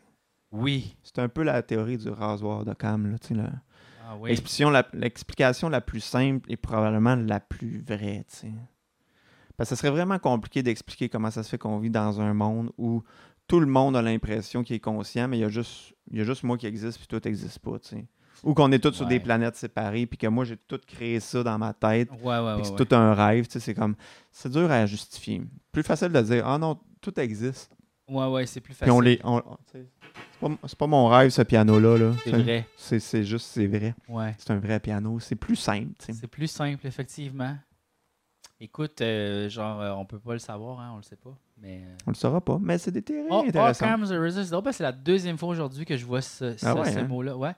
[0.53, 0.97] Oui.
[1.03, 3.51] C'est un peu la théorie du rasoir de Cam, là, tu sais, là.
[4.07, 4.31] Ah oui.
[4.31, 8.53] L'explication la, l'explication la plus simple est probablement la plus vraie, tu sais.
[9.61, 12.33] Parce que ce serait vraiment compliqué d'expliquer comment ça se fait qu'on vit dans un
[12.33, 13.03] monde où
[13.47, 16.23] tout le monde a l'impression qu'il est conscient, mais il y a juste, il y
[16.23, 17.73] a juste moi qui existe puis toi n'existes pas.
[18.43, 21.43] Ou qu'on est tous sur des planètes séparées puis que moi j'ai tout créé ça
[21.43, 23.97] dans ma tête Ouais, ouais, puis c'est tout un rêve, c'est comme
[24.33, 25.43] c'est dur à justifier.
[25.73, 27.71] Plus facile de dire ah non, tout existe.
[28.09, 28.93] Ouais, ouais, c'est plus Puis facile.
[28.95, 29.85] on les on- sais,
[30.41, 32.13] c'est pas, pas mon rêve ce piano là.
[32.25, 32.67] C'est vrai.
[32.79, 33.95] C'est juste c'est vrai.
[34.09, 34.35] Ouais.
[34.39, 35.91] C'est un vrai piano, c'est plus simple.
[35.99, 37.59] C'est plus simple, effectivement.
[38.63, 41.35] Écoute, euh, genre, euh, on peut pas le savoir, hein, on le sait pas.
[41.63, 41.83] Mais.
[41.83, 43.89] euh, On le saura pas, mais c'est des théories Oh, intéressantes.
[43.89, 46.99] Occam's Razor, c'est la deuxième fois aujourd'hui que je vois ce, ce, Ah ouais, ce
[46.99, 47.05] hein?
[47.09, 47.37] mot-là.
[47.37, 47.53] Ouais.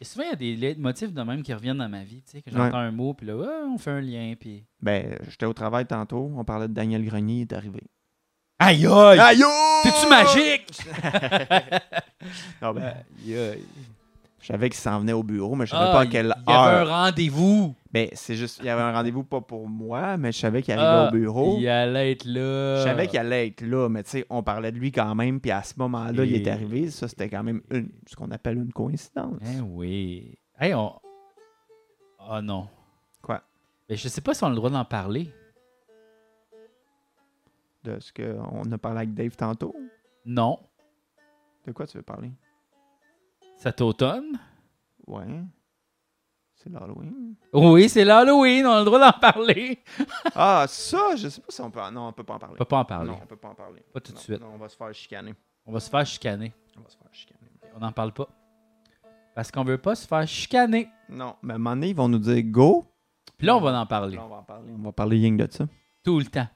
[0.00, 2.20] Et souvent, il y a des motifs de même qui reviennent dans ma vie.
[2.22, 3.34] Tu sais, que j'entends un mot, puis là,
[3.72, 4.64] on fait un lien, puis.
[4.82, 7.80] Ben, j'étais au travail tantôt, on parlait de Daniel Grenier, il est arrivé.
[8.58, 9.18] Aïe, aïe!
[9.20, 9.42] Aïe!
[9.84, 10.80] T'es-tu magique?
[12.62, 12.82] Ah ben,
[13.24, 13.64] Aïe, aïe.
[14.40, 16.50] je savais qu'il s'en venait au bureau, mais je savais Ah, pas à quelle Il
[16.50, 16.88] y avait un heure.
[16.88, 17.74] rendez-vous.
[17.94, 20.74] Ben, c'est juste, il y avait un rendez-vous pas pour moi, mais je savais qu'il
[20.74, 21.58] arrivait Ah, au bureau.
[21.60, 22.78] Il allait être là.
[22.78, 25.40] Je savais qu'il allait être là, mais tu sais, on parlait de lui quand même,
[25.40, 26.90] puis à ce moment-là, il est arrivé.
[26.90, 29.38] Ça, c'était quand même une, ce qu'on appelle une coïncidence.
[29.46, 30.36] Eh oui.
[30.58, 30.98] Hey, on.
[32.18, 32.66] Ah non.
[33.22, 33.44] Quoi?
[33.88, 35.32] Mais je sais pas si on a le droit d'en parler.
[37.84, 39.72] De ce qu'on a parlé avec Dave tantôt?
[40.26, 40.58] Non.
[41.64, 42.32] De quoi tu veux parler?
[43.56, 44.36] Cet automne?
[45.06, 45.42] Ouais.
[46.64, 47.34] C'est l'Halloween.
[47.52, 49.82] Oui, c'est l'Halloween, on a le droit d'en parler.
[50.34, 51.80] ah, ça, je sais pas si on peut.
[51.92, 52.54] Non, on peut pas en parler.
[52.54, 53.10] On peut pas en parler.
[53.10, 53.82] Non, on peut pas en parler.
[53.92, 54.40] Pas tout de suite.
[54.40, 55.34] non, on va se faire chicaner.
[55.66, 56.52] On va se faire chicaner.
[56.78, 57.50] On va se faire chicaner.
[57.76, 58.28] On n'en parle pas.
[59.34, 60.88] Parce qu'on veut pas se faire chicaner.
[61.08, 62.86] Non, mais à un moment donné, ils vont nous dire go.
[63.36, 64.16] Puis là, on va en parler.
[64.16, 64.72] Là, on va en parler.
[64.78, 65.66] On va parler ying de ça.
[66.02, 66.48] Tout le temps.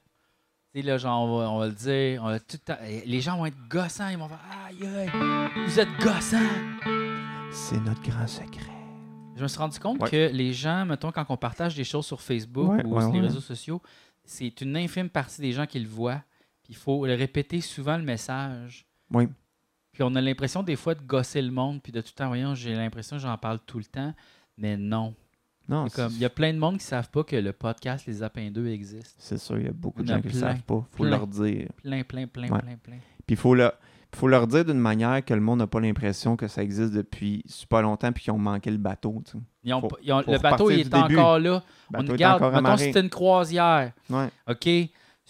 [0.75, 2.23] Tu sais, là, genre, on va, on va le dire.
[2.23, 2.81] On va tout le temps.
[2.87, 4.09] Eh, Les gens vont être gossants.
[4.09, 5.11] Ils vont faire Aïe, aïe,
[5.67, 6.39] vous êtes gossants.
[7.51, 8.78] C'est notre grand secret.
[9.39, 10.11] Je me suis rendu compte Ouais.
[10.11, 13.13] que les gens, mettons, quand on partage des choses sur Facebook Ouais, ou ouais, sur
[13.13, 13.81] les réseaux sociaux,
[14.25, 16.23] c'est une infime partie des gens qui le voient.
[16.63, 18.85] Puis il faut le répéter souvent le message.
[19.13, 19.27] Oui.
[19.93, 22.29] Puis on a l'impression des fois de gosser le monde, puis de tout le temps,
[22.29, 24.15] voyons, j'ai l'impression que j'en parle tout le temps.
[24.57, 25.15] Mais non.
[25.69, 28.07] Non, comme, il y a plein de monde qui ne savent pas que le podcast
[28.07, 29.15] Les Apins 2 existe.
[29.19, 30.87] c'est sûr, il y a beaucoup de Il gens qui ne le savent pas.
[30.93, 31.11] faut Plein.
[31.11, 31.69] leur dire.
[31.83, 32.99] Plein, plein, plein, plein, plein.
[33.27, 33.71] Puis il faut, le-
[34.15, 37.43] faut leur dire d'une manière que le monde n'a pas l'impression que ça existe depuis
[37.47, 39.23] super longtemps puis qu'ils ont manqué le bateau.
[39.25, 39.39] Tu sais.
[39.65, 41.17] Ils ont Faut- pas- ils ont- faut le bateau, il est début.
[41.19, 41.63] encore là.
[41.93, 43.93] Le on regarde, mettons, c'est une croisière.
[44.11, 44.29] Ouais.
[44.49, 44.69] OK?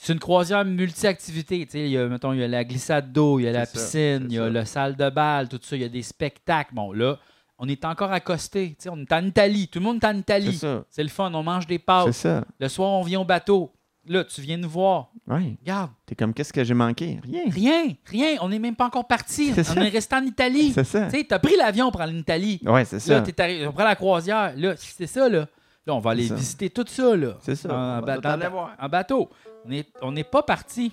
[0.01, 1.65] C'est une croisière multi-activité.
[1.67, 3.53] Tu sais, Il y a, mettons, il y a la glissade d'eau, il y a
[3.53, 5.75] la ça, piscine, il y a la salle de bal, tout ça.
[5.77, 6.73] Il y a des spectacles.
[6.73, 7.19] Bon, là,
[7.59, 8.77] on est encore accosté.
[8.89, 9.67] On est en Italie.
[9.67, 10.61] Tout le monde est en C'est Italie.
[10.89, 11.33] C'est le fun.
[11.35, 12.13] On mange des C'est pâtes.
[12.13, 12.45] ça.
[12.61, 13.73] Le soir, on vient au bateau.
[14.09, 15.11] Là, tu viens nous voir.
[15.27, 15.57] Ouais.
[15.61, 15.91] Regarde.
[16.07, 17.21] T'es comme, qu'est-ce que j'ai manqué?
[17.23, 17.43] Rien.
[17.51, 17.95] Rien.
[18.07, 18.39] Rien.
[18.41, 19.53] On n'est même pas encore parti.
[19.53, 19.85] C'est On ça.
[19.85, 20.73] est resté en Italie.
[20.73, 21.05] C'est ça.
[21.11, 22.59] Tu sais, t'as pris l'avion pour aller en Italie.
[22.65, 23.21] Ouais, c'est Là, ça.
[23.21, 24.55] t'es arrivé, on prend la croisière.
[24.57, 25.47] Là, c'est ça, là.
[25.87, 27.37] Là, on va aller visiter tout ça, là.
[27.41, 27.69] C'est ça.
[27.69, 28.75] En, On va ba- tout dans- aller voir.
[28.81, 29.29] en bateau.
[29.65, 30.93] On n'est on n'est pas parti.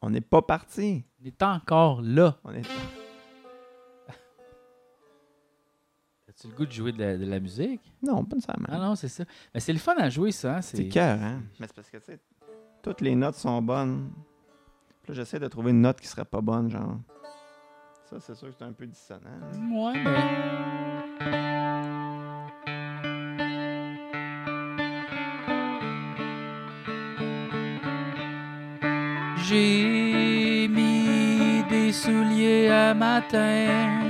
[0.00, 1.04] On n'est pas parti.
[1.22, 2.36] On est encore là.
[2.44, 2.62] On est...
[6.28, 7.80] As-tu le goût de jouer de la, de la musique?
[8.02, 8.66] Non, pas nécessairement.
[8.70, 9.24] Ah non, c'est ça.
[9.54, 10.56] Mais c'est le fun à jouer, ça.
[10.56, 11.42] hein, C'est C'est cœur, hein?
[11.60, 12.18] Mais c'est parce que, tu sais,
[12.82, 14.10] toutes les notes sont bonnes.
[15.02, 16.96] Puis j'essaie de trouver une note qui serait pas bonne, genre.
[18.04, 19.20] Ça, c'est sûr que c'est un peu dissonant.
[19.26, 20.52] hein.
[29.36, 34.00] J'ai mis des souliers à matin,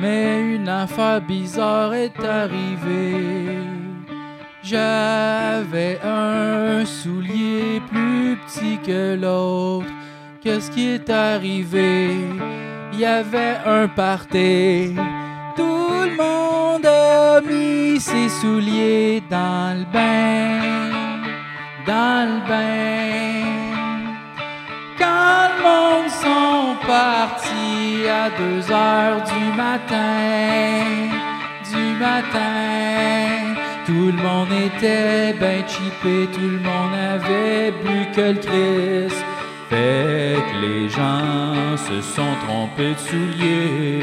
[0.00, 3.56] mais une affaire bizarre est arrivée.
[4.70, 9.90] J'avais un soulier plus petit que l'autre.
[10.40, 12.10] Qu'est-ce qui est arrivé?
[12.92, 14.94] Il y avait un party.
[15.56, 20.92] Tout le monde a mis ses souliers dans le bain.
[21.84, 23.48] Dans le bain.
[24.96, 31.10] Quand le monde sont partis à 2 heures du matin,
[31.72, 33.49] du matin,
[33.90, 39.20] tout le monde était ben cheapé, tout le monde avait bu que le Christ.
[39.68, 44.00] Fait que les gens se sont trompés de souliers.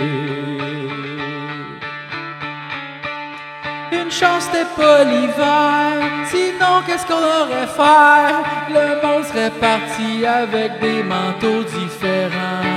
[3.93, 5.93] Une chance c'était pas l'hiver,
[6.25, 8.73] sinon qu'est-ce qu'on aurait fait?
[8.77, 12.76] Le monde serait parti avec des manteaux différents.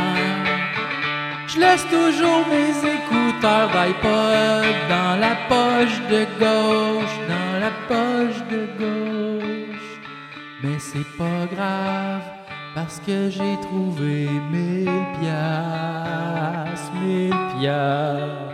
[1.53, 8.69] Je laisse toujours mes écouteurs d'iPod dans la poche de gauche, dans la poche de
[8.79, 10.01] gauche.
[10.63, 12.23] Mais c'est pas grave
[12.77, 18.51] parce que j'ai trouvé mille piastres, mille piastres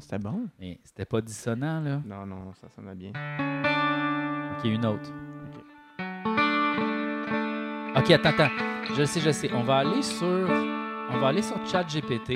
[0.00, 0.46] c'était bon.
[0.60, 2.00] Mais c'était pas dissonant, là.
[2.04, 3.10] Non, non, ça sonnait bien.
[4.58, 5.10] Ok, une autre.
[7.96, 8.50] Ok, attends, attends.
[8.96, 9.50] Je sais, je sais.
[9.52, 10.26] On va aller sur.
[11.10, 12.32] On va aller sur ChatGPT.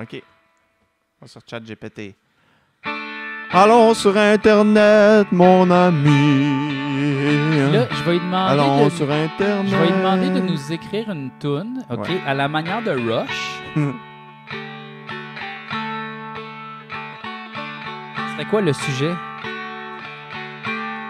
[0.00, 0.22] OK.
[1.20, 2.14] On va sur ChatGPT.
[3.52, 6.68] Allons sur Internet, mon ami.
[7.72, 8.52] Là, je vais lui demander.
[8.52, 9.66] Allons de- sur Internet.
[9.70, 12.20] Je vais lui demander de nous écrire une toune, ok, Ouais.
[12.26, 13.60] à la manière de Rush.
[18.40, 19.12] C'était quoi le sujet?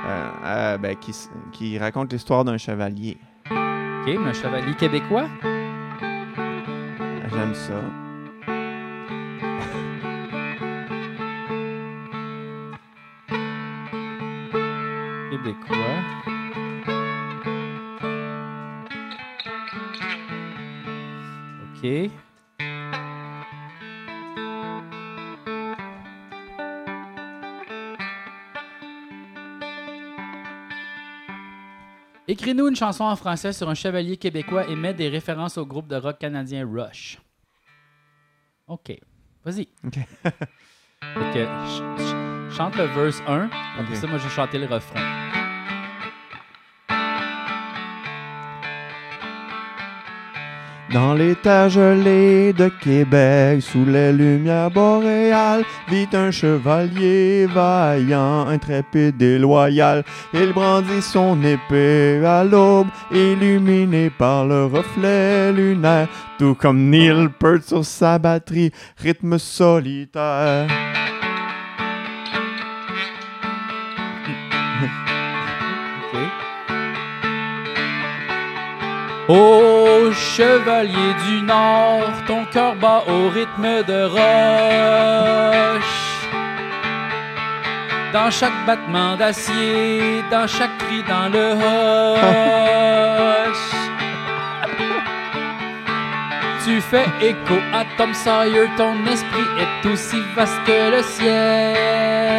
[0.04, 1.14] Euh, euh, ben, qui,
[1.52, 3.18] qui raconte l'histoire d'un chevalier.
[3.48, 5.28] Ok, mais un chevalier québécois?
[7.32, 7.80] J'aime ça.
[15.30, 15.76] Québécois.
[21.76, 22.10] OK.
[32.30, 35.88] Écris-nous une chanson en français sur un chevalier québécois et mets des références au groupe
[35.88, 37.18] de rock canadien Rush.
[38.68, 38.92] OK.
[39.44, 39.66] Vas-y.
[39.84, 39.92] OK.
[41.34, 43.50] Ch- ch- chante le verse 1.
[43.80, 45.19] Après ça, moi, je vais chanter le refrain.
[50.92, 59.38] Dans terres gelées de Québec, sous les lumières boréales, vit un chevalier vaillant, intrépide et
[59.38, 60.02] loyal.
[60.34, 66.08] Il brandit son épée à l'aube, illuminé par le reflet lunaire,
[66.40, 70.66] tout comme Neil Peart sur sa batterie, rythme solitaire.
[79.28, 79.69] Ô
[80.12, 85.80] chevalier du Nord, ton cœur bat au rythme de roche.
[88.12, 91.70] Dans chaque battement d'acier, dans chaque cri dans le hoche.
[96.64, 102.30] Tu fais écho à Tom Sawyer, ton esprit est aussi vaste que le ciel.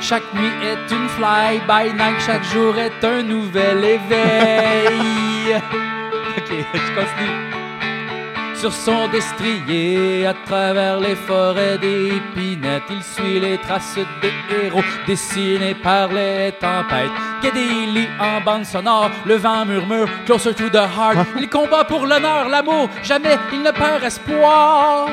[0.00, 5.56] Chaque nuit est une fly-by-night, chaque jour est un nouvel éveil.
[6.38, 7.50] ok, je continue.
[8.54, 15.74] Sur son destrier, à travers les forêts d'épinettes, il suit les traces des héros dessinés
[15.74, 17.10] par les tempêtes.
[17.54, 21.26] Lee en bande sonore, le vent murmure Closer to the heart.
[21.38, 25.08] Il combat pour l'honneur, l'amour, jamais il ne perd espoir.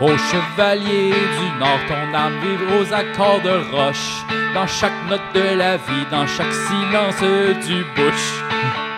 [0.00, 4.24] Ô chevalier du Nord, ton âme vibre aux accords de roche.
[4.54, 7.20] Dans chaque note de la vie, dans chaque silence
[7.66, 8.42] du bush.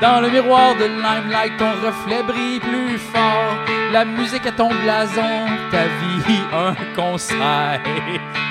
[0.00, 3.56] Dans le miroir de limelight, ton reflet brille plus fort.
[3.92, 7.80] La musique est ton blason, ta vie un concert.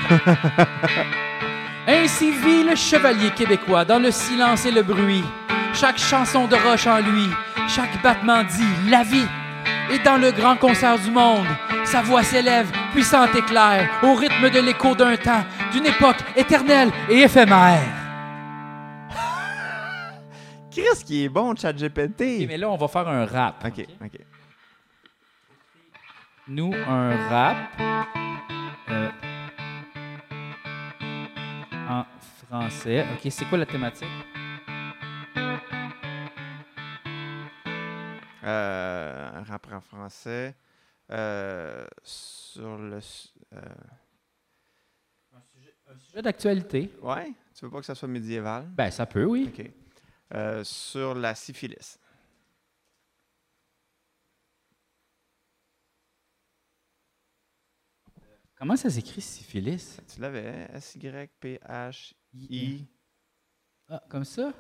[1.88, 5.24] Ainsi vit le chevalier québécois dans le silence et le bruit.
[5.74, 7.30] Chaque chanson de roche en lui,
[7.70, 9.28] chaque battement dit la vie.
[9.89, 11.47] Et dans le grand concert du monde,
[11.92, 16.89] sa voix s'élève, puissante et claire, au rythme de l'écho d'un temps, d'une époque éternelle
[17.10, 17.84] et éphémère.
[20.72, 22.22] Qu'est-ce qui est bon, ChatGPT?
[22.22, 23.66] Ok, mais là, on va faire un rap.
[23.66, 24.20] Ok, ok.
[26.48, 27.58] Nous, un rap
[28.89, 29.10] euh,
[31.89, 32.06] en
[32.48, 33.06] français.
[33.14, 34.08] Ok, c'est quoi la thématique?
[38.46, 40.56] Euh, un rap en français.
[41.12, 42.99] Euh, sur le.
[43.53, 43.59] euh,
[45.88, 46.91] Un sujet d'actualité.
[47.01, 47.34] Ouais?
[47.53, 48.68] Tu veux pas que ça soit médiéval?
[48.70, 49.51] Ben, ça peut, oui.
[49.53, 49.70] Ok.
[50.34, 51.99] Euh, sur la syphilis.
[58.55, 59.97] Comment ça s'écrit syphilis?
[60.14, 60.68] Tu l'avais, hein?
[60.76, 62.86] S-Y-P-H-I.
[63.89, 64.53] Ah, comme ça?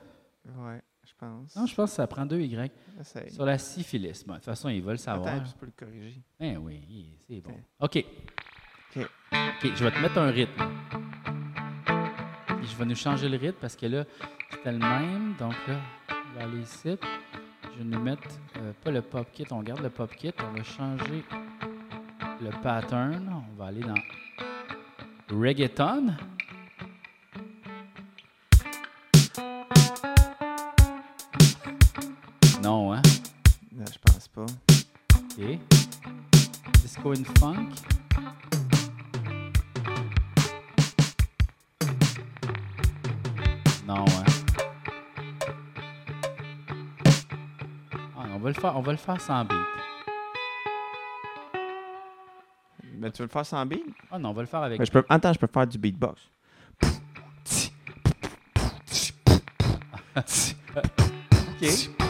[0.43, 0.81] Ouais,
[1.21, 1.55] pense.
[1.55, 2.71] Non, je pense que ça prend deux Y.
[2.99, 3.31] Essaye.
[3.31, 4.23] Sur la syphilis.
[4.25, 5.35] Bon, de toute façon, ils veulent savoir.
[5.35, 6.21] Attends, je peux le corriger.
[6.39, 7.53] Ben oui, c'est bon.
[7.79, 8.03] Ok.
[8.95, 9.03] OK.
[9.03, 9.71] OK.
[9.75, 10.61] Je vais te mettre un rythme.
[12.63, 14.05] Je vais nous changer le rythme parce que là,
[14.49, 15.35] c'était le même.
[15.39, 16.97] Donc là, on va aller ici.
[17.63, 20.33] Je vais nous mettre, euh, pas le pop kit, on garde le pop kit.
[20.39, 21.23] On va changer
[22.41, 23.31] le pattern.
[23.31, 23.95] On va aller dans
[25.29, 26.15] reggaeton.
[34.33, 34.45] Pas.
[34.45, 35.59] OK.
[36.81, 37.69] Disco and funk.
[43.87, 44.23] Non, hein.
[48.17, 49.57] Ah, on va le faire, on va le faire sans beat.
[52.97, 53.83] Mais tu veux le faire sans beat?
[54.11, 54.79] Ah non, on va le faire avec.
[54.79, 55.03] Mais je peux...
[55.09, 56.21] Attends, je peux faire du beatbox.
[60.15, 62.00] OK.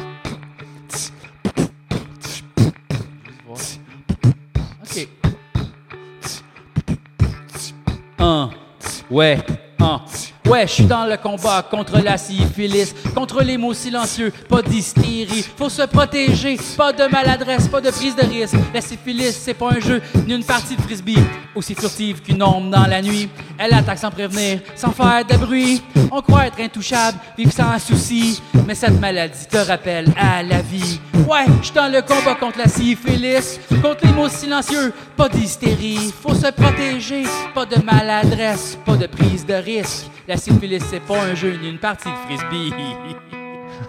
[9.11, 9.37] Ouais.
[9.77, 9.99] Un.
[10.47, 12.93] Ouais, je suis dans le combat contre la syphilis.
[13.13, 15.45] contre les mots silencieux, pas d'hystérie.
[15.57, 18.55] Faut se protéger, pas de maladresse, pas de prise de risque.
[18.73, 21.17] La syphilis, c'est pas un jeu ni une partie de frisbee.
[21.53, 25.81] Aussi furtive qu'une ombre dans la nuit, elle attaque sans prévenir, sans faire de bruit.
[26.09, 30.99] On croit être intouchable, vivre sans souci, mais cette maladie te rappelle à la vie.
[31.27, 36.13] Ouais, je dans le combat contre la syphilis, contre les mots silencieux, pas d'hystérie.
[36.21, 37.23] Faut se protéger,
[37.53, 40.05] pas de maladresse, pas de prise de risque.
[40.27, 42.73] La syphilis, c'est pas un jeu ni une partie de frisbee.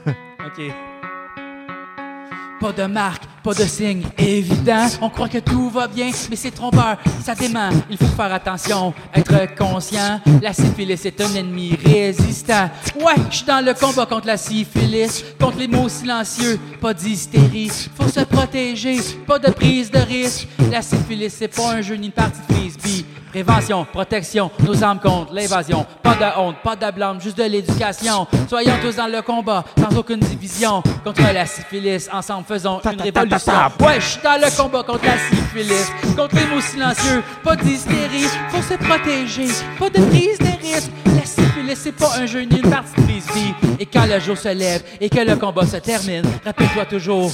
[0.46, 0.91] OK.
[2.62, 4.86] Pas de marque, pas de signe évident.
[5.00, 7.70] On croit que tout va bien, mais c'est trompeur, ça dément.
[7.90, 10.20] Il faut faire attention, être conscient.
[10.40, 12.70] La syphilis est un ennemi résistant.
[13.00, 17.68] Ouais, je suis dans le combat contre la syphilis, contre les mots silencieux, pas d'hystérie.
[17.96, 20.46] Faut se protéger, pas de prise de risque.
[20.70, 23.04] La syphilis, c'est pas un jeu ni une partie de frisbee.
[23.32, 25.86] Prévention, protection, nos armes contre l'invasion.
[26.02, 28.26] Pas de honte, pas de blâme, juste de l'éducation.
[28.46, 30.82] Soyons tous dans le combat, sans aucune division.
[31.02, 33.52] Contre la syphilis, ensemble faisons une révolution.
[33.80, 37.22] Ouais, je suis dans le combat contre la syphilis, contre les mots silencieux.
[37.42, 39.48] Pas d'hystérie, faut se protéger.
[39.78, 40.90] Pas de prise de risque.
[41.06, 43.54] La syphilis, c'est pas un jeu ni une partie de frisbee.
[43.80, 47.32] Et quand le jour se lève et que le combat se termine, rappelle-toi toujours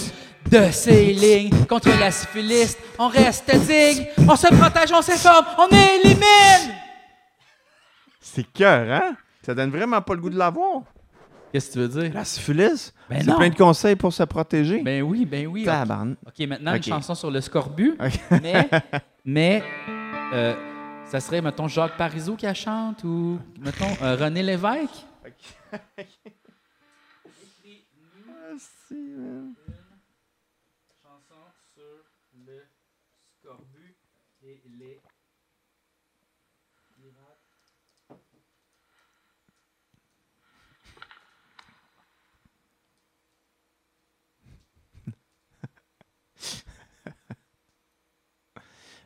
[0.50, 2.76] de ces lignes contre la syphilis.
[2.98, 6.74] On reste digne, on se protège, on s'informe, on élimine!
[8.20, 9.16] C'est cœur, hein?
[9.42, 10.82] Ça donne vraiment pas le goût de l'avoir.
[11.52, 12.12] Qu'est-ce que tu veux dire?
[12.14, 12.92] La syphilis?
[13.08, 14.82] Ben c'est plein de conseils pour se protéger.
[14.82, 15.64] Ben oui, ben oui.
[15.64, 16.16] Tabarn.
[16.26, 17.96] Ok, maintenant une chanson sur le scorbut.
[18.42, 18.68] Mais,
[19.24, 19.62] mais
[20.32, 20.54] euh,
[21.06, 25.06] ça serait, mettons, Jacques Parizeau qui la chante ou, mettons, euh, René Lévesque.
[31.02, 32.04] chanson sur
[32.46, 32.66] le
[33.38, 33.96] scorbut
[34.48, 35.00] et les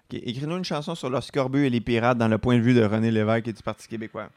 [0.04, 2.74] Ok, Écris-nous une chanson sur le scorbut et les pirates dans le point de vue
[2.74, 4.30] de René Lévesque et du Parti québécois.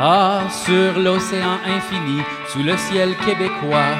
[0.00, 3.96] Ah, sur l'océan infini, sous le ciel québécois,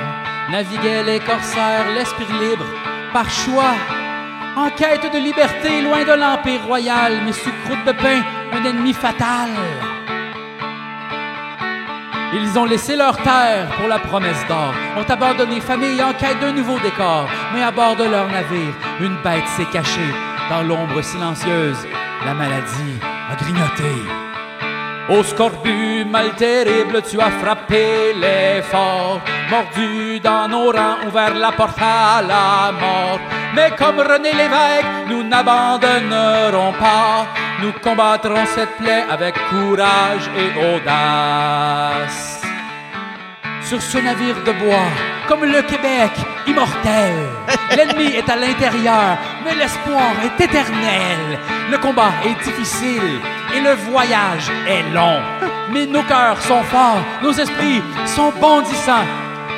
[0.49, 2.65] naviguaient les corsaires, l'esprit libre,
[3.13, 3.75] par choix.
[4.57, 8.23] En quête de liberté, loin de l'Empire royal, mais sous croûte de pain,
[8.53, 9.51] un ennemi fatal.
[12.33, 16.53] Ils ont laissé leur terre pour la promesse d'or, ont abandonné famille en quête d'un
[16.53, 20.15] nouveau décor, mais à bord de leur navire, une bête s'est cachée.
[20.49, 21.89] Dans l'ombre silencieuse,
[22.25, 23.01] la maladie
[23.33, 24.28] a grignoté.
[25.11, 31.51] Au scorbut mal terrible, tu as frappé les forts, mordu dans nos rangs, ouvert la
[31.53, 33.19] porte à la mort.
[33.55, 37.27] Mais comme René Lévesque, nous n'abandonnerons pas,
[37.63, 42.43] nous combattrons cette plaie avec courage et audace.
[43.63, 44.91] Sur ce navire de bois,
[45.27, 46.13] comme le Québec,
[46.47, 47.15] immortel.
[47.77, 51.39] L'ennemi est à l'intérieur, mais l'espoir est éternel.
[51.71, 53.21] Le combat est difficile
[53.55, 55.21] et le voyage est long.
[55.73, 59.07] Mais nos cœurs sont forts, nos esprits sont bondissants.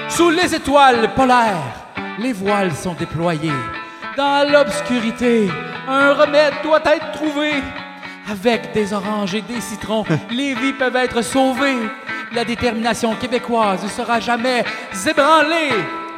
[0.08, 1.74] Sous les étoiles polaires,
[2.18, 3.52] les voiles sont déployées.
[4.16, 5.48] Dans l'obscurité,
[5.88, 7.52] un remède doit être trouvé.
[8.30, 11.78] Avec des oranges et des citrons, les vies peuvent être sauvées.
[12.32, 14.64] La détermination québécoise ne sera jamais
[15.08, 15.74] ébranlée.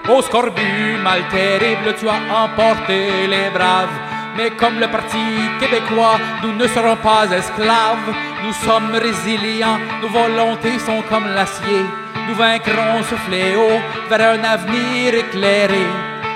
[0.09, 4.12] Au scorbut mal terrible, tu as emporté les braves.
[4.37, 5.19] Mais comme le Parti
[5.61, 8.15] québécois, nous ne serons pas esclaves.
[8.45, 11.85] Nous sommes résilients, nos volontés sont comme l'acier.
[12.29, 15.87] Nous vaincrons ce fléau vers un avenir éclairé.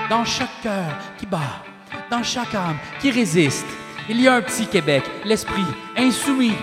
[0.09, 1.63] Dans chaque cœur qui bat,
[2.09, 3.67] dans chaque âme qui résiste,
[4.09, 5.65] il y a un petit Québec, l'esprit
[5.97, 6.55] insoumis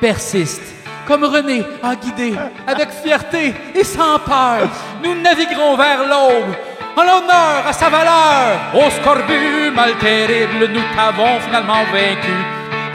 [0.00, 0.62] persiste.
[1.06, 2.34] Comme René a guidé,
[2.66, 4.68] avec fierté et sans peur,
[5.02, 6.54] nous naviguerons vers l'aube,
[6.96, 8.58] en l'honneur à sa valeur.
[8.74, 12.36] Au scorbut mal terrible, nous t'avons finalement vaincu,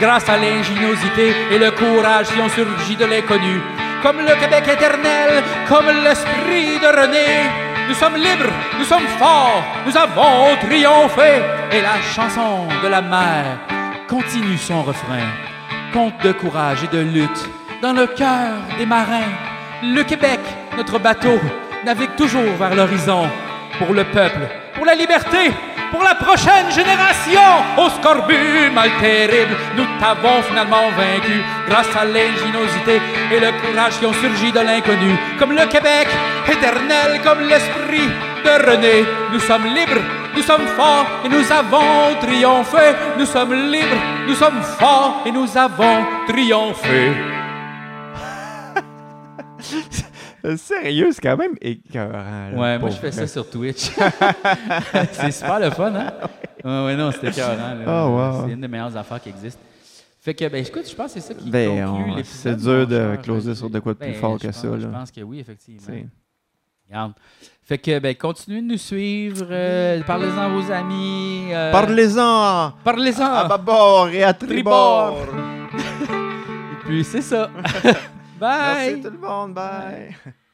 [0.00, 3.60] grâce à l'ingéniosité et le courage qui ont surgi de l'inconnu.
[4.02, 7.50] Comme le Québec éternel, comme l'esprit de René,
[7.88, 11.42] nous sommes libres, nous sommes forts, nous avons triomphé.
[11.72, 13.44] Et la chanson de la mer
[14.08, 15.26] continue son refrain.
[15.92, 17.48] Conte de courage et de lutte
[17.82, 19.32] dans le cœur des marins.
[19.82, 20.40] Le Québec,
[20.76, 21.40] notre bateau,
[21.84, 23.28] navigue toujours vers l'horizon.
[23.78, 24.40] Pour le peuple,
[24.74, 25.52] pour la liberté,
[25.90, 27.40] pour la prochaine génération.
[27.76, 33.00] Au scorbut mal terrible, nous t'avons finalement vaincu grâce à l'ingéniosité
[33.32, 35.16] et le courage qui ont surgi de l'inconnu.
[35.38, 36.08] Comme le Québec,
[36.48, 38.08] éternel comme l'esprit
[38.44, 40.02] de René, nous sommes libres,
[40.36, 42.94] nous sommes forts et nous avons triomphé.
[43.18, 47.12] Nous sommes libres, nous sommes forts et nous avons triomphé.
[50.48, 52.50] Euh, Sérieux, c'est quand même écœurant.
[52.50, 53.90] là, Ouais, moi je fais ça sur Twitch.
[55.12, 56.12] c'est super le fun, hein?
[56.64, 57.76] Ouais, ouais, non, c'était écœurant.
[57.86, 58.46] Oh, wow.
[58.46, 59.60] C'est une des meilleures affaires qui existent.
[60.20, 62.26] Fait que, ben, écoute, je pense que c'est ça qui Ben, conclut l'épisode.
[62.26, 64.76] c'est dur de closer sur de quoi de plus Ben, fort que pense- ça, là.
[64.80, 65.80] Je pense que oui, effectivement.
[66.88, 67.12] Regarde.
[67.62, 69.46] Fait que, ben, continuez de nous suivre.
[69.50, 71.48] euh, Parlez-en à vos amis.
[71.52, 73.24] euh, Parlez-en Parlez-en.
[73.26, 75.16] à bâbord et à tribord.
[75.26, 75.34] Tribord.
[76.72, 77.50] Et puis, c'est ça.
[78.38, 78.90] Bye.
[78.90, 80.16] Merci tout le monde, bye.